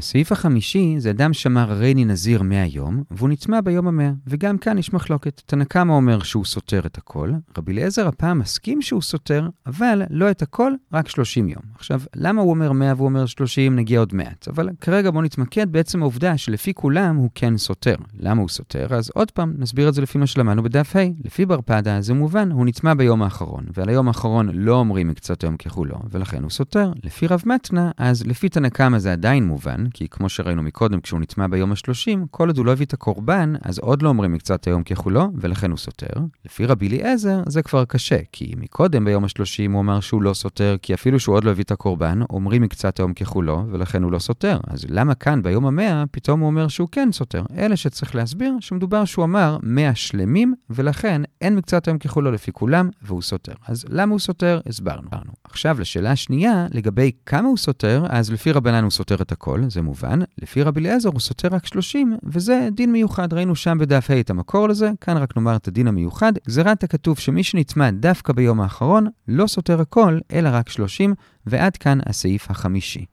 הסעיף 0.00 0.32
החמישי 0.32 0.94
זה 0.98 1.10
אדם 1.10 1.32
שמר 1.32 1.72
רייני 1.72 2.04
נזיר 2.04 2.42
100 2.42 2.66
יום, 2.66 3.02
והוא 3.10 3.28
נטמע 3.28 3.60
ביום 3.60 3.88
המאה, 3.88 4.10
וגם 4.26 4.58
כאן 4.58 4.78
יש 4.78 4.92
מחלוקת. 4.92 5.42
תנא 5.46 5.64
קמא 5.64 5.92
אומר 5.92 6.22
שהוא 6.22 6.44
סותר 6.44 6.80
את 6.86 6.98
הכל, 6.98 7.32
רבי 7.58 7.72
אליעזר 7.72 8.08
הפעם 8.08 8.38
מסכים 8.38 8.82
שהוא 8.82 9.02
סותר, 9.02 9.48
אבל 9.66 10.02
לא 10.10 10.30
את 10.30 10.42
הכל, 10.42 10.72
רק 10.92 11.08
30 11.08 11.48
יום. 11.48 11.62
עכשיו, 11.74 12.00
למה 12.16 12.42
הוא 12.42 12.50
אומר 12.50 12.72
100 12.72 12.92
והוא 12.96 13.04
אומר 13.04 13.26
30? 13.26 13.76
נגיע 13.76 13.98
עוד 13.98 14.14
מעט. 14.14 14.48
אבל 14.48 14.68
כרגע 14.80 15.10
בואו 15.10 15.22
נתמקד 15.22 15.72
בעצם 15.72 16.02
העובדה 16.02 16.36
שלפי 16.36 16.74
כולם 16.74 17.16
הוא 17.16 17.30
כן 17.34 17.56
סותר. 17.56 17.96
למה 18.18 18.40
הוא 18.40 18.48
סותר? 18.48 18.86
אז 18.90 19.10
עוד 19.14 19.30
פעם, 19.30 19.54
נסביר 19.58 19.88
את 19.88 19.94
זה 19.94 20.02
לפי 20.02 20.18
מה 20.18 20.26
שלמדנו 20.26 20.62
בדף 20.62 20.96
ה'. 20.96 21.00
לפי 21.24 21.46
ברפדה 21.46 22.00
זה 22.00 22.14
מובן, 22.14 22.52
הוא 22.52 22.66
נטמע 22.66 22.94
ביום 22.94 23.22
האחרון, 23.22 23.64
ועל 23.74 23.88
היום 23.88 24.08
האחרון 24.08 24.48
לא 24.52 24.74
אומרים 24.74 25.08
מקצת 25.08 25.42
היום 25.42 25.56
ככולו, 25.56 25.96
ולכן 26.10 26.42
הוא 26.42 26.50
סותר. 26.50 26.92
לפי 27.04 27.26
רב 27.26 27.42
מתנה, 27.46 27.90
אז 27.96 28.26
לפי 28.26 28.48
תנא 28.48 28.68
קמא 28.68 28.98
זה 28.98 29.12
עדיין 29.12 29.46
מובן, 29.46 29.84
כי 29.94 30.08
כמו 30.08 30.28
שראינו 30.28 30.62
מקודם, 30.62 31.00
כשהוא 31.00 31.20
נטמע 31.20 31.46
ביום 31.46 31.72
ה-30, 31.72 32.18
כל 32.30 32.48
עוד 32.48 32.58
הוא 32.58 32.66
לא 32.66 32.72
הביא 32.72 32.86
את 32.86 32.92
הקורבן, 32.92 33.52
אז 33.62 33.78
עוד 33.78 34.02
לא 34.02 34.08
אומרים 34.08 34.32
מקצת 34.32 34.66
היום 34.66 34.82
ככולו, 34.82 35.28
ולכן 35.34 35.70
הוא 35.70 35.78
סותר. 35.78 36.20
לפי 36.44 36.66
רבי 36.66 36.88
אליעזר, 36.88 37.42
זה 37.46 37.62
כבר 37.62 37.84
קשה, 37.84 38.18
כי 38.32 38.54
מקודם 38.56 39.04
ביום 39.04 39.24
ה-30 39.24 39.72
הוא 39.72 39.80
אמר 39.80 40.00
שהוא 40.00 40.22
לא 40.22 40.34
סותר, 40.34 40.76
כי 40.82 40.94
אפילו 40.94 41.20
שהוא 41.20 41.34
עוד 41.34 41.44
לא 41.44 41.50
הביא 41.50 41.64
את 41.64 41.70
הקורבן, 41.70 42.20
אומרים 42.30 42.62
מקצת 42.62 42.98
היום 42.98 43.12
ככולו, 43.12 43.64
ולכן 43.70 44.02
הוא 44.02 44.12
לא 44.12 44.18
סותר. 44.18 44.58
אז 44.66 44.84
למה 44.88 45.14
כאן, 45.14 45.42
ביום 45.42 45.66
המאה, 45.66 46.04
פתאום 46.10 46.40
הוא 46.40 46.46
אומר 46.46 46.68
שהוא 46.68 46.88
כן 46.92 47.08
סותר? 47.12 47.44
אלא 47.58 47.76
שצריך 47.76 48.14
להסביר 48.14 48.52
שמדובר 48.60 49.04
שהוא 49.04 49.24
אמר 49.24 49.58
100 49.62 49.94
שלמים, 49.94 50.54
ולכן 50.70 51.22
אין 51.40 51.56
מקצת 51.56 51.88
היום 51.88 51.98
ככולו 51.98 52.30
לפי 52.30 52.52
כולם, 52.52 52.88
והוא 53.02 53.22
סותר. 53.22 53.52
אז 53.66 53.84
למה 53.88 54.12
הוא 54.12 54.20
סותר? 54.20 54.60
הסברנו. 54.66 55.08
עכשיו, 55.44 55.80
לשאלה 55.80 56.10
השנייה, 56.10 56.66
לגבי 56.70 57.10
כמה 57.26 57.48
הוא 57.48 57.56
סותר, 57.56 58.04
אז 58.08 58.30
לפי 58.30 58.52
רבנן 58.52 58.82
הוא 58.82 58.90
סותר 58.90 59.22
את 59.22 59.32
הכל, 59.32 59.60
זה 59.68 59.79
מובן. 59.80 60.18
לפי 60.42 60.62
רבי 60.62 60.80
אליעזר 60.80 61.08
הוא 61.08 61.20
סותר 61.20 61.48
רק 61.48 61.66
30, 61.66 62.16
וזה 62.24 62.68
דין 62.72 62.92
מיוחד. 62.92 63.32
ראינו 63.32 63.56
שם 63.56 63.78
בדף 63.80 64.10
ה' 64.10 64.20
את 64.20 64.30
המקור 64.30 64.68
לזה, 64.68 64.90
כאן 65.00 65.16
רק 65.16 65.36
נאמר 65.36 65.56
את 65.56 65.68
הדין 65.68 65.88
המיוחד. 65.88 66.32
גזירת 66.48 66.84
הכתוב 66.84 67.18
שמי 67.18 67.42
שנטמע 67.42 67.90
דווקא 67.90 68.32
ביום 68.32 68.60
האחרון, 68.60 69.06
לא 69.28 69.46
סותר 69.46 69.80
הכל, 69.80 70.18
אלא 70.32 70.48
רק 70.52 70.68
30, 70.68 71.14
ועד 71.46 71.76
כאן 71.76 71.98
הסעיף 72.06 72.50
החמישי. 72.50 73.04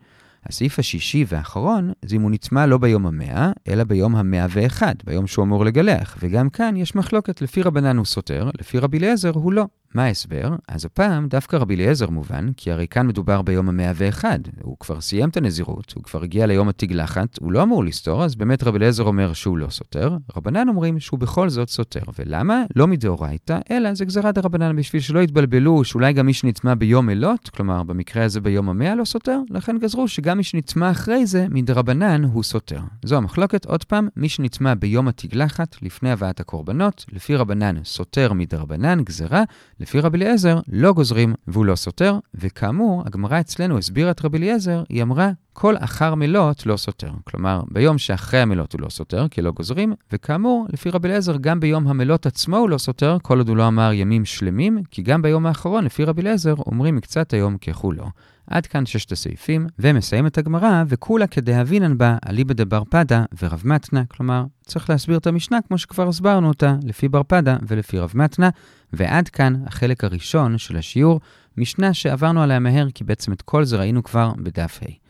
הסעיף 0.46 0.80
השישי 0.80 1.26
והאחרון 1.28 1.92
זה 2.06 2.16
אם 2.16 2.22
הוא 2.22 2.32
נטמע 2.32 2.66
לא 2.66 2.78
ביום 2.78 3.08
המאה, 3.08 3.52
אלא 3.68 3.84
ביום 3.84 4.16
המאה 4.16 4.46
ואחד, 4.50 4.96
ביום 5.06 5.28
שהוא 5.28 5.46
אמור 5.46 5.66
לגלח. 5.66 6.18
וגם 6.20 6.50
כאן 6.50 6.76
יש 6.78 6.96
מחלוקת, 6.96 7.42
לפי 7.42 7.62
רבנן 7.62 7.98
הוא 7.98 8.06
סותר, 8.06 8.50
לפי 8.60 8.80
רבי 8.80 8.98
אליעזר 8.98 9.32
הוא 9.34 9.54
לא. 9.54 9.66
מה 9.94 10.04
ההסבר? 10.04 10.56
אז 10.68 10.86
הפעם 10.86 11.28
דווקא 11.28 11.56
רבי 11.56 11.76
אליעזר 11.76 12.10
מובן, 12.10 12.50
כי 12.58 12.72
הרי 12.72 12.88
כאן 12.88 13.08
מדובר 13.08 13.42
ביום 13.42 13.70
המאה 13.70 13.92
ואחד. 13.96 14.40
הוא 14.62 14.78
כבר 14.80 15.02
סיים 15.02 15.30
את 15.30 15.38
הנזירות, 15.38 15.94
הוא 15.96 16.04
כבר 16.04 16.24
הגיע 16.24 16.46
ליום 16.46 16.70
התגלחת, 16.70 17.40
הוא 17.40 17.52
לא 17.52 17.64
אמור 17.64 17.84
לסתור, 17.84 18.24
אז 18.24 18.36
באמת 18.36 18.64
רבי 18.64 18.78
אליעזר 18.78 19.04
אומר 19.04 19.34
שהוא 19.34 19.58
לא 19.58 19.70
סותר. 19.70 20.18
רבנן 20.36 20.70
אומרים 20.70 21.00
שהוא 21.00 21.20
בכל 21.20 21.50
זאת 21.50 21.70
סותר. 21.70 22.00
ולמה? 22.20 22.64
לא 22.76 22.88
מדאורייתא, 22.88 23.60
אלא 23.72 23.94
זה 23.94 24.06
גזירת 24.06 24.36
דרבנן 24.36 24.76
בשביל 24.76 25.02
שלא 25.02 25.20
יתבלבלו, 25.20 25.84
שאולי 25.84 26.14
גם 26.14 26.26
מי 26.26 26.34
שנטמע 26.34 26.76
ביום 26.76 27.10
אלות, 27.10 27.50
כלומר 27.50 27.84
במקרה 27.84 28.24
הזה 28.24 28.42
ביום 28.42 28.70
המאה 28.70 28.96
לא 28.96 29.06
סותר, 29.06 29.40
לכן 29.50 29.78
גזרו 29.78 30.08
שגם 30.08 30.38
מי 30.38 30.44
שנטמע 30.44 30.92
אחרי 30.92 31.26
זה, 31.26 31.48
מדרבנן 31.50 32.24
הוא 32.24 32.44
סותר. 32.44 32.80
זו 33.06 33.18
המחלוקת, 33.18 33.66
עוד 33.66 33.84
פעם, 33.84 34.08
מי 34.16 34.30
שנטמע 34.30 34.74
ביום 34.74 35.08
התגלחת, 35.08 35.76
לפני 35.82 36.12
הבאת 36.12 36.40
הקורבנות, 36.40 37.06
לפי 37.12 37.36
רבנן 37.36 37.84
סותר 37.84 38.34
מדרבנן, 38.34 39.04
גזירה, 39.04 39.44
לפי 39.80 40.00
רבי 40.00 40.18
אליעזר, 40.18 40.60
לא 40.68 40.94
גוזרים 40.94 41.34
והוא 41.48 41.66
לא 41.66 41.76
סותר, 41.76 42.20
וכאמור, 42.34 43.04
הגמרא 43.06 43.40
אצלנו 43.40 43.78
הסבירה 43.78 44.12
את 44.12 44.26
רבי 44.26 44.38
אליעזר, 44.38 44.84
היא 44.90 45.04
אמרה, 45.04 45.32
כל 45.54 45.76
אחר 45.80 46.16
מלות 46.16 46.66
לא 46.66 46.78
סותר. 46.78 47.12
כלומר, 47.24 47.62
ביום 47.72 47.98
שאחרי 47.98 48.40
המלות 48.40 48.74
הוא 48.74 48.82
לא 48.82 48.90
סותר, 48.90 49.28
כי 49.32 49.42
לא 49.42 49.52
גוזרים, 49.52 49.94
וכאמור, 50.12 50.68
לפי 50.74 50.90
רבי 50.90 51.08
אליעזר, 51.08 51.38
גם 51.42 51.60
ביום 51.60 51.88
המלות 51.88 52.26
עצמו 52.26 52.58
הוא 52.58 52.70
לא 52.70 52.78
סותר, 52.78 53.18
כל 53.22 53.38
עוד 53.38 53.50
הוא 53.50 53.58
לא 53.58 53.68
אמר 53.68 53.94
ימים 53.94 54.26
שלמים, 54.26 54.84
כי 54.92 55.02
גם 55.02 55.22
ביום 55.22 55.46
האחרון, 55.46 55.84
לפי 55.84 56.04
רבי 56.04 56.22
אליעזר, 56.22 56.54
אומרים 56.58 56.96
מקצת 56.96 57.34
היום 57.34 57.58
ככולו. 57.58 58.06
עד 58.48 58.66
כאן 58.66 58.86
ששת 58.86 59.12
הסעיפים, 59.12 59.68
ומסיים 59.80 60.28
את 60.28 60.38
הגמרא, 60.38 60.84
וכולה 60.88 61.28
כדהבינן 61.28 61.98
בה 61.98 62.18
אליבא 62.30 62.54
דבר 62.54 62.84
פדה 62.90 63.24
ורב 63.42 63.62
מתנה, 63.66 64.04
כלומר, 64.06 64.44
צריך 64.66 64.90
להסביר 64.90 65.18
את 65.18 65.28
המשנה 65.28 65.60
כמו 65.68 65.78
שכבר 65.78 66.08
הסברנו 66.08 66.48
אותה, 66.48 66.76
לפי 66.84 67.10
בר 67.10 67.24
פדה 67.24 67.58
ולפי 67.68 68.00
רב 68.00 68.12
מתנה, 68.16 68.50
ועד 68.94 69.30
כאן 69.30 69.56
החלק 69.66 70.04
הראשון 70.04 70.58
של 70.58 70.78
השיעור, 70.78 71.20
משנה 71.58 71.94
שעברנו 71.94 72.44
עליה 72.44 72.60
מהר, 72.60 72.88
כי 72.94 73.04
בעצם 73.04 73.34
את 73.34 73.42
כל 73.42 73.64
זה 73.64 73.78
ראינו 73.78 74.04
כבר 74.04 74.32
בדף 74.38 74.80
ה'. 74.84 75.07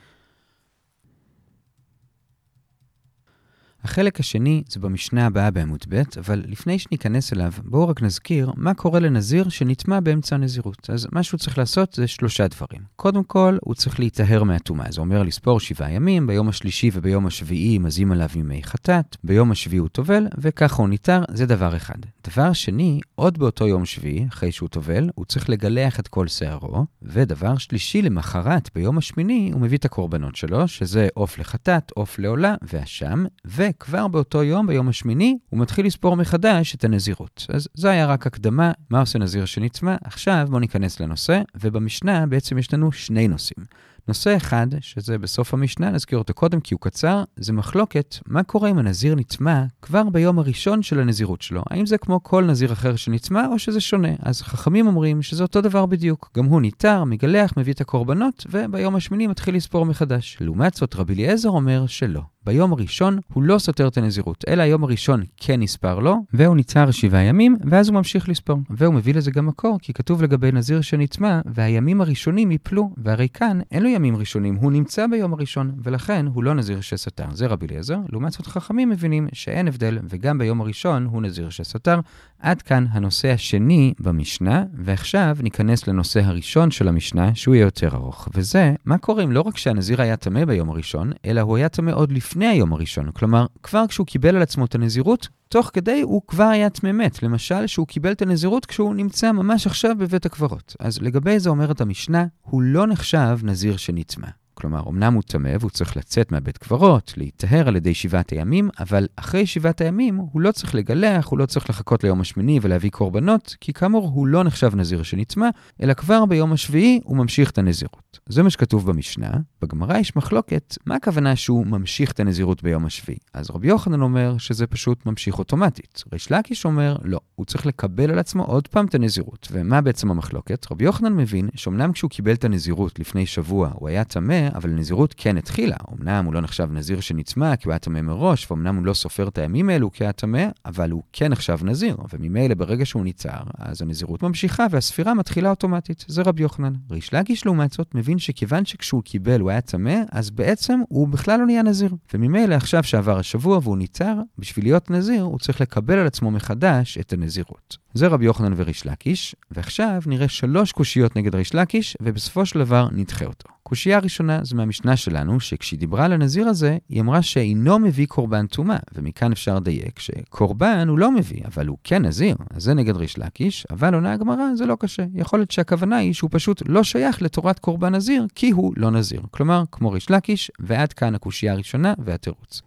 החלק 3.87 4.19
השני 4.19 4.63
זה 4.69 4.79
במשנה 4.79 5.25
הבאה 5.25 5.51
בעמוד 5.51 5.85
ב', 5.89 6.01
אבל 6.19 6.43
לפני 6.47 6.79
שניכנס 6.79 7.33
אליו, 7.33 7.51
בואו 7.63 7.87
רק 7.87 8.01
נזכיר 8.01 8.51
מה 8.55 8.73
קורה 8.73 8.99
לנזיר 8.99 9.49
שנטמע 9.49 9.99
באמצע 9.99 10.35
הנזירות. 10.35 10.89
אז 10.89 11.07
מה 11.11 11.23
שהוא 11.23 11.37
צריך 11.37 11.57
לעשות 11.57 11.93
זה 11.93 12.07
שלושה 12.07 12.47
דברים. 12.47 12.81
קודם 12.95 13.23
כל, 13.23 13.57
הוא 13.61 13.75
צריך 13.75 13.99
להיטהר 13.99 14.43
מהטומאה. 14.43 14.85
זה 14.89 15.01
אומר 15.01 15.23
לספור 15.23 15.59
שבעה 15.59 15.91
ימים, 15.91 16.27
ביום 16.27 16.49
השלישי 16.49 16.89
וביום 16.93 17.27
השביעי 17.27 17.77
מזים 17.77 18.11
עליו 18.11 18.29
ימי 18.35 18.63
חטאת, 18.63 19.17
ביום 19.23 19.51
השביעי 19.51 19.79
הוא 19.79 19.89
טובל, 19.89 20.27
וככה 20.37 20.81
הוא 20.81 20.89
ניטר, 20.89 21.23
זה 21.31 21.45
דבר 21.45 21.75
אחד. 21.75 21.99
דבר 22.27 22.53
שני, 22.53 22.99
עוד 23.15 23.37
באותו 23.37 23.67
יום 23.67 23.85
שביעי, 23.85 24.25
אחרי 24.29 24.51
שהוא 24.51 24.69
טובל, 24.69 25.09
הוא 25.15 25.25
צריך 25.25 25.49
לגלח 25.49 25.99
את 25.99 26.07
כל 26.07 26.27
שערו, 26.27 26.85
ודבר 27.01 27.57
שלישי, 27.57 28.01
למחרת, 28.01 28.69
ביום 28.75 28.97
השמיני, 28.97 29.49
הוא 29.53 29.61
מביא 29.61 29.77
את 29.77 29.85
הקורבנות 29.85 30.35
שלו, 30.35 30.67
שזה 30.67 31.07
עוף 31.13 31.39
לחטאת, 31.39 31.91
עוף 31.91 32.19
לעולה 32.19 32.55
ואשם, 32.61 33.25
ו... 33.47 33.63
וכבר 33.77 34.07
באותו 34.07 34.43
יום, 34.43 34.67
ביום 34.67 34.89
השמיני, 34.89 35.37
הוא 35.49 35.59
מתחיל 35.59 35.85
לספור 35.85 36.15
מחדש 36.15 36.75
את 36.75 36.83
הנזירות. 36.83 37.45
אז 37.49 37.67
זו 37.73 37.87
היה 37.87 38.05
רק 38.05 38.27
הקדמה, 38.27 38.71
מה 38.89 38.99
עושה 38.99 39.19
נזיר 39.19 39.45
שנצמא. 39.45 39.95
עכשיו 40.03 40.45
בואו 40.49 40.59
ניכנס 40.59 40.99
לנושא, 40.99 41.41
ובמשנה 41.55 42.25
בעצם 42.25 42.57
יש 42.57 42.73
לנו 42.73 42.91
שני 42.91 43.27
נושאים. 43.27 43.65
נושא 44.07 44.37
אחד, 44.37 44.67
שזה 44.79 45.17
בסוף 45.17 45.53
המשנה, 45.53 45.89
נזכיר 45.89 46.17
אותו 46.17 46.33
קודם 46.33 46.59
כי 46.59 46.73
הוא 46.73 46.81
קצר, 46.81 47.23
זה 47.35 47.53
מחלוקת 47.53 48.15
מה 48.27 48.43
קורה 48.43 48.69
אם 48.69 48.77
הנזיר 48.77 49.15
נטמע 49.15 49.63
כבר 49.81 50.03
ביום 50.09 50.39
הראשון 50.39 50.81
של 50.81 50.99
הנזירות 50.99 51.41
שלו. 51.41 51.63
האם 51.69 51.85
זה 51.85 51.97
כמו 51.97 52.23
כל 52.23 52.43
נזיר 52.43 52.73
אחר 52.73 52.95
שנטמע 52.95 53.47
או 53.47 53.59
שזה 53.59 53.81
שונה? 53.81 54.11
אז 54.19 54.41
חכמים 54.41 54.87
אומרים 54.87 55.21
שזה 55.21 55.43
אותו 55.43 55.61
דבר 55.61 55.85
בדיוק. 55.85 56.29
גם 56.37 56.45
הוא 56.45 56.61
ניתר, 56.61 57.03
מגלח, 57.03 57.53
מביא 57.57 57.73
את 57.73 57.81
הקורבנות, 57.81 58.45
וביום 58.51 58.95
השמיני 58.95 59.27
מתחיל 59.27 59.55
לספור 59.55 59.85
מחדש. 59.85 60.37
לעומת 60.41 60.73
זאת, 60.73 60.95
רבי 60.95 61.13
אליעזר 61.13 61.49
אומר 61.49 61.87
שלא. 61.87 62.21
ביום 62.47 62.73
הראשון 62.73 63.19
הוא 63.33 63.43
לא 63.43 63.57
סותר 63.59 63.87
את 63.87 63.97
הנזירות, 63.97 64.43
אלא 64.47 64.63
היום 64.63 64.83
הראשון 64.83 65.23
כן 65.37 65.59
נספר 65.59 65.99
לו, 65.99 66.15
והוא 66.33 66.55
ניצר 66.55 66.91
שבעה 66.91 67.23
ימים, 67.23 67.55
ואז 67.69 67.89
הוא 67.89 67.95
ממשיך 67.95 68.29
לספור. 68.29 68.59
והוא 68.69 68.93
מביא 68.93 69.13
לזה 69.13 69.31
גם 69.31 69.45
מקור, 69.45 69.77
כי 69.81 69.93
כתוב 69.93 70.23
לגבי 70.23 70.51
נזיר 70.51 70.81
שנטמע, 70.81 71.41
והימים 71.45 72.01
הראשונים 72.01 72.51
יפלו, 72.51 72.89
והרי 72.97 73.27
כאן 73.33 73.59
אין 73.71 73.83
לו 73.83 73.89
ימים 73.97 74.15
ראשונים, 74.15 74.55
הוא 74.55 74.71
נמצא 74.71 75.07
ביום 75.07 75.33
הראשון, 75.33 75.71
ולכן 75.83 76.25
הוא 76.33 76.43
לא 76.43 76.53
נזיר 76.53 76.81
שסתר. 76.81 77.25
זה 77.33 77.47
רבי 77.47 77.65
אליעזר. 77.65 77.97
לעומת 78.09 78.31
זאת 78.31 78.47
חכמים 78.47 78.89
מבינים 78.89 79.27
שאין 79.33 79.67
הבדל, 79.67 79.99
וגם 80.09 80.37
ביום 80.37 80.61
הראשון 80.61 81.05
הוא 81.05 81.21
נזיר 81.21 81.49
שסתר. 81.49 81.99
עד 82.39 82.61
כאן 82.61 82.85
הנושא 82.89 83.31
השני 83.31 83.93
במשנה, 83.99 84.63
ועכשיו 84.73 85.37
ניכנס 85.43 85.87
לנושא 85.87 86.19
הראשון 86.23 86.71
של 86.71 86.87
המשנה, 86.87 87.35
שהוא 87.35 87.55
יהיה 87.55 87.63
יותר 87.63 87.95
ארוך. 87.95 88.29
וזה, 88.33 88.73
מה 88.85 88.97
קורה 88.97 89.23
אם 89.23 89.31
לא 89.31 89.41
רק 89.41 89.57
שהנזיר 89.57 90.01
היה 90.01 90.15
טמא 90.15 90.45
ביום 90.45 90.69
הראשון, 90.69 91.11
אלא 91.25 91.41
הוא 91.41 91.57
היה 91.57 91.69
טמא 91.69 91.91
עוד 91.91 92.11
לפני 92.11 92.47
היום 92.47 92.73
הראשון. 92.73 93.11
כלומר, 93.11 93.45
כבר 93.63 93.87
כשהוא 93.87 94.07
קיבל 94.07 94.35
על 94.35 94.41
עצמו 94.41 94.65
את 94.65 94.75
הנזירות, 94.75 95.27
תוך 95.49 95.69
כדי 95.73 96.01
הוא 96.01 96.21
כבר 96.27 96.43
היה 96.43 96.69
טמא 96.69 96.91
מת. 96.91 97.23
למשל, 97.23 97.67
שהוא 97.67 97.87
קיבל 97.87 98.11
את 98.11 98.21
הנזירות 98.21 98.65
כשהוא 98.65 98.95
נמצא 98.95 99.31
ממש 99.31 99.67
עכשיו 99.67 99.95
בבית 99.99 100.25
הקברות. 100.25 100.75
אז 100.79 101.01
לגבי 101.01 101.39
זה 101.39 101.49
אומרת 101.49 101.81
המשנה, 101.81 102.25
הוא 102.41 102.61
לא 102.61 102.87
נחשב 102.87 103.39
נזיר 103.43 103.77
שנטמא. 103.87 104.27
כלומר, 104.57 104.89
אמנם 104.89 105.13
הוא 105.13 105.23
טמא 105.23 105.55
והוא 105.59 105.71
צריך 105.71 105.97
לצאת 105.97 106.31
מהבית 106.31 106.57
קברות, 106.57 107.13
להיטהר 107.17 107.67
על 107.67 107.75
ידי 107.75 107.93
שבעת 107.93 108.29
הימים, 108.29 108.69
אבל 108.79 109.07
אחרי 109.15 109.45
שבעת 109.45 109.81
הימים 109.81 110.15
הוא 110.15 110.41
לא 110.41 110.51
צריך 110.51 110.75
לגלח, 110.75 111.27
הוא 111.27 111.39
לא 111.39 111.45
צריך 111.45 111.69
לחכות 111.69 112.03
ליום 112.03 112.21
השמיני 112.21 112.59
ולהביא 112.61 112.89
קורבנות, 112.89 113.55
כי 113.61 113.73
כאמור 113.73 114.11
הוא 114.13 114.27
לא 114.27 114.43
נחשב 114.43 114.75
נזיר 114.75 115.03
שנטמא, 115.03 115.47
אלא 115.83 115.93
כבר 115.93 116.25
ביום 116.25 116.53
השביעי 116.53 116.99
הוא 117.03 117.17
ממשיך 117.17 117.51
את 117.51 117.57
הנזירות. 117.57 118.19
זה 118.29 118.43
מה 118.43 118.49
שכתוב 118.49 118.87
במשנה. 118.87 119.31
בגמרא 119.61 119.97
יש 119.97 120.15
מחלוקת, 120.15 120.77
מה 120.85 120.95
הכוונה 120.95 121.35
שהוא 121.35 121.67
ממשיך 121.67 122.11
את 122.11 122.19
הנזירות 122.19 122.63
ביום 122.63 122.85
השביעי? 122.85 123.19
אז 123.33 123.51
רבי 123.51 123.67
יוחנן 123.67 124.01
אומר 124.01 124.37
שזה 124.37 124.67
פשוט 124.67 125.05
ממשיך 125.05 125.39
אוטומטית. 125.39 126.03
ריש 126.13 126.31
לקיש 126.31 126.65
אומר, 126.65 126.95
לא, 127.03 127.19
הוא 127.35 127.45
צריך 127.45 127.65
לקבל 127.65 128.11
על 128.11 128.19
עצמו 128.19 128.43
עוד 128.43 128.67
פעם 128.67 128.85
את 128.85 128.95
הנזירות. 128.95 129.47
ומה 129.51 129.81
בעצם 129.81 130.11
המחלוקת? 130.11 130.67
רבי 130.71 130.85
יוחנן 130.85 131.13
מבין 131.13 131.49
שאומנם 131.55 131.91
כשהוא 131.91 132.09
קיבל 132.09 132.33
את 132.33 132.45
הנזירות 132.45 132.99
לפני 132.99 133.25
שבוע 133.25 133.71
הוא 133.73 133.87
היה 133.87 134.03
טמא, 134.03 134.46
אבל 134.55 134.69
נזירות 134.69 135.13
כן 135.17 135.37
התחילה. 135.37 135.75
אמנם 135.93 136.25
הוא 136.25 136.33
לא 136.33 136.41
נחשב 136.41 136.67
נזיר 136.71 136.99
שנצמא, 136.99 137.55
כי 137.55 137.67
הוא 137.67 137.71
היה 137.71 137.79
טמא 137.79 138.01
מראש, 138.01 138.47
ואומנם 138.51 138.75
הוא 138.75 138.85
לא 138.85 138.93
סופר 138.93 139.27
את 139.27 139.37
הימים 139.37 139.69
האלו 139.69 139.91
כי 139.91 140.03
היה 140.03 140.11
טמא, 140.11 140.45
אבל 140.65 140.91
הוא 140.91 141.03
כן 141.13 141.31
נחשב 141.31 141.59
נזיר, 141.63 141.97
וממילא 142.13 142.55
ברגע 142.55 142.85
שהוא 142.85 143.03
ניצר, 143.03 143.39
אז 143.57 143.81
הנזירות 143.81 144.23
ממשיכה 144.23 144.65
והספירה 144.71 145.13
מתחילה 145.13 145.49
אוטומטית. 145.49 146.05
זה 146.07 146.21
רבי 146.21 146.43
יוחנן. 146.43 146.73
ריש 146.91 147.13
לגיש 147.13 147.45
לעומת 147.45 147.71
זאת 147.71 147.95
מבין 147.95 148.19
שכיוון 148.19 148.65
שכשהוא 148.65 149.03
קיבל 149.03 149.39
הוא 149.39 149.49
היה 149.49 149.61
טמא, 149.61 149.95
אז 150.11 150.29
בעצם 150.29 150.79
הוא 150.89 151.07
בכלל 151.07 151.39
לא 151.39 151.45
נהיה 151.45 151.63
נזיר. 151.63 151.95
וממילא 152.13 152.55
עכשיו 152.55 152.83
שעבר 152.83 153.19
השבוע 153.19 153.59
והוא 153.63 153.77
ניצר, 153.77 154.15
בשביל 154.37 154.65
להיות 154.65 154.91
נזיר 154.91 155.23
הוא 155.23 155.39
צריך 155.39 155.61
לקבל 155.61 155.97
על 155.97 156.07
עצמו 156.07 156.31
מחדש 156.31 156.97
את 156.97 157.13
הנזירות. 157.13 157.77
זה 157.93 158.07
רבי 158.07 158.25
יוחנן 158.25 158.53
וריש 158.55 158.85
לקיש, 158.85 159.35
ועכשיו 159.51 160.01
נראה 160.05 160.27
שלוש 160.27 160.71
קושיות 160.71 161.15
נגד 161.15 161.35
ריש 161.35 161.55
לקיש, 161.55 161.97
ובסופו 162.01 162.45
של 162.45 162.59
דבר 162.59 162.87
נדחה 162.91 163.25
אותו. 163.25 163.49
קושייה 163.67 163.99
ראשונה 163.99 164.39
זה 164.43 164.55
מהמשנה 164.55 164.97
שלנו, 164.97 165.39
שכשהיא 165.39 165.79
דיברה 165.79 166.05
על 166.05 166.13
הנזיר 166.13 166.47
הזה, 166.47 166.77
היא 166.89 167.01
אמרה 167.01 167.21
שאינו 167.21 167.79
מביא 167.79 168.07
קורבן 168.07 168.47
טומאה, 168.47 168.77
ומכאן 168.95 169.31
אפשר 169.31 169.55
לדייק 169.55 169.99
שקורבן 169.99 170.87
הוא 170.87 170.99
לא 170.99 171.11
מביא, 171.11 171.41
אבל 171.45 171.67
הוא 171.67 171.77
כן 171.83 172.05
נזיר. 172.05 172.35
אז 172.53 172.63
זה 172.63 172.73
נגד 172.73 172.95
ריש 172.95 173.17
לקיש, 173.17 173.67
אבל 173.71 173.93
עונה 173.93 174.13
הגמרא 174.13 174.55
זה 174.55 174.65
לא 174.65 174.77
קשה. 174.79 175.03
יכול 175.13 175.39
להיות 175.39 175.51
שהכוונה 175.51 175.97
היא 175.97 176.13
שהוא 176.13 176.29
פשוט 176.33 176.61
לא 176.67 176.83
שייך 176.83 177.21
לתורת 177.21 177.59
קורבן 177.59 177.95
נזיר, 177.95 178.27
כי 178.35 178.51
הוא 178.51 178.73
לא 178.77 178.91
נזיר. 178.91 179.21
כלומר, 179.31 179.63
כמו 179.71 179.91
ריש 179.91 180.11
לקיש, 180.11 180.51
ועד 180.59 180.93
כאן 180.93 181.15
הקושייה 181.15 181.53
הראשונה 181.53 181.93
והתירוץ. 181.97 182.66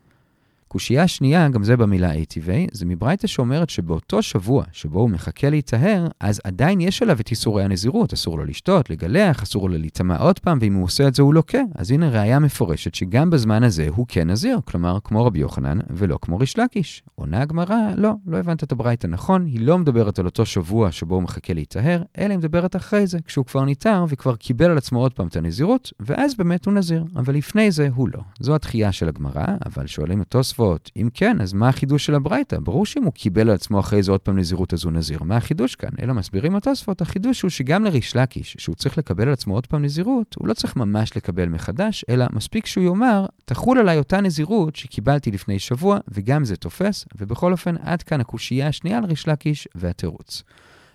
קושייה 0.72 1.08
שנייה, 1.08 1.48
גם 1.48 1.64
זה 1.64 1.76
במילה 1.76 2.14
ATV, 2.14 2.48
זה 2.72 2.86
מברייתא 2.86 3.26
שאומרת 3.26 3.70
שבאותו 3.70 4.22
שבוע 4.22 4.64
שבו 4.72 5.00
הוא 5.00 5.10
מחכה 5.10 5.50
להיטהר, 5.50 6.06
אז 6.20 6.40
עדיין 6.44 6.80
יש 6.80 7.02
עליו 7.02 7.20
את 7.20 7.30
איסורי 7.30 7.64
הנזירות, 7.64 8.12
אסור 8.12 8.38
לו 8.38 8.44
לשתות, 8.44 8.90
לגלח, 8.90 9.42
אסור 9.42 9.70
לו 9.70 9.78
להיטמע 9.78 10.16
עוד 10.16 10.38
פעם, 10.38 10.58
ואם 10.60 10.74
הוא 10.74 10.84
עושה 10.84 11.08
את 11.08 11.14
זה 11.14 11.22
הוא 11.22 11.34
לוקה. 11.34 11.58
אז 11.74 11.90
הנה 11.90 12.08
ראיה 12.08 12.38
מפורשת 12.38 12.94
שגם 12.94 13.30
בזמן 13.30 13.62
הזה 13.62 13.88
הוא 13.88 14.06
כן 14.08 14.30
נזיר, 14.30 14.58
כלומר 14.64 14.98
כמו 15.04 15.24
רבי 15.24 15.38
יוחנן 15.38 15.78
ולא 15.90 16.18
כמו 16.22 16.38
ריש 16.38 16.58
לקיש. 16.58 17.02
עונה 17.14 17.42
הגמרא, 17.42 17.76
לא, 17.96 18.12
לא 18.26 18.36
הבנת 18.36 18.64
את 18.64 18.72
הברייתא 18.72 19.06
נכון, 19.06 19.46
היא 19.46 19.60
לא 19.60 19.78
מדברת 19.78 20.18
על 20.18 20.26
אותו 20.26 20.46
שבוע 20.46 20.92
שבו 20.92 21.14
הוא 21.14 21.22
מחכה 21.22 21.54
להיטהר, 21.54 22.02
אלא 22.18 22.30
היא 22.30 22.38
מדברת 22.38 22.76
אחרי 22.76 23.06
זה, 23.06 23.18
כשהוא 23.24 23.44
כבר 23.44 23.64
ניטר 23.64 24.04
וכבר 24.08 24.36
קיבל 24.36 24.70
על 24.70 24.78
עצמו 24.78 25.00
עוד 25.00 25.12
פעם 25.12 25.26
את 25.26 25.36
הנזירות, 25.36 25.92
ואז 26.00 26.34
באמת 26.34 26.66
הוא 26.66 26.74
נזיר, 26.74 27.04
אבל 27.16 27.34
לפני 27.34 27.70
זה 27.70 27.88
הוא 27.94 28.08
לא. 28.14 28.20
זו 28.40 28.54
התחייה 28.54 28.92
של 28.92 29.08
הגמרא, 29.08 29.46
אבל 29.66 29.86
שואלים 29.86 30.22
את 30.22 30.34
תוספות, 30.60 30.90
אם 30.96 31.08
כן, 31.14 31.40
אז 31.40 31.52
מה 31.52 31.68
החידוש 31.68 32.06
של 32.06 32.14
הברייתא? 32.14 32.58
ברור 32.58 32.86
שאם 32.86 33.04
הוא 33.04 33.12
קיבל 33.12 33.40
על 33.40 33.54
עצמו 33.54 33.80
אחרי 33.80 34.02
זה 34.02 34.12
עוד 34.12 34.20
פעם 34.20 34.38
נזירות 34.38 34.72
אז 34.72 34.84
הוא 34.84 34.92
נזיר. 34.92 35.22
מה 35.22 35.36
החידוש 35.36 35.74
כאן? 35.74 35.90
אלא 36.02 36.14
מסבירים 36.14 36.56
התוספות, 36.56 37.00
החידוש 37.00 37.42
הוא 37.42 37.50
שגם 37.50 37.84
לריש 37.84 38.16
לקיש, 38.16 38.56
שהוא 38.58 38.76
צריך 38.76 38.98
לקבל 38.98 39.26
על 39.26 39.32
עצמו 39.32 39.54
עוד 39.54 39.66
פעם 39.66 39.84
נזירות, 39.84 40.36
הוא 40.38 40.48
לא 40.48 40.54
צריך 40.54 40.76
ממש 40.76 41.16
לקבל 41.16 41.48
מחדש, 41.48 42.04
אלא 42.08 42.26
מספיק 42.32 42.66
שהוא 42.66 42.84
יאמר, 42.84 43.26
תחול 43.44 43.78
עליי 43.78 43.98
אותה 43.98 44.20
נזירות 44.20 44.76
שקיבלתי 44.76 45.30
לפני 45.30 45.58
שבוע, 45.58 45.98
וגם 46.08 46.44
זה 46.44 46.56
תופס, 46.56 47.06
ובכל 47.18 47.52
אופן, 47.52 47.74
עד 47.82 48.02
כאן 48.02 48.20
הקושייה 48.20 48.68
השנייה 48.68 48.98
על 48.98 49.04
ריש 49.04 49.28
לקיש 49.28 49.68
והתירוץ. 49.74 50.42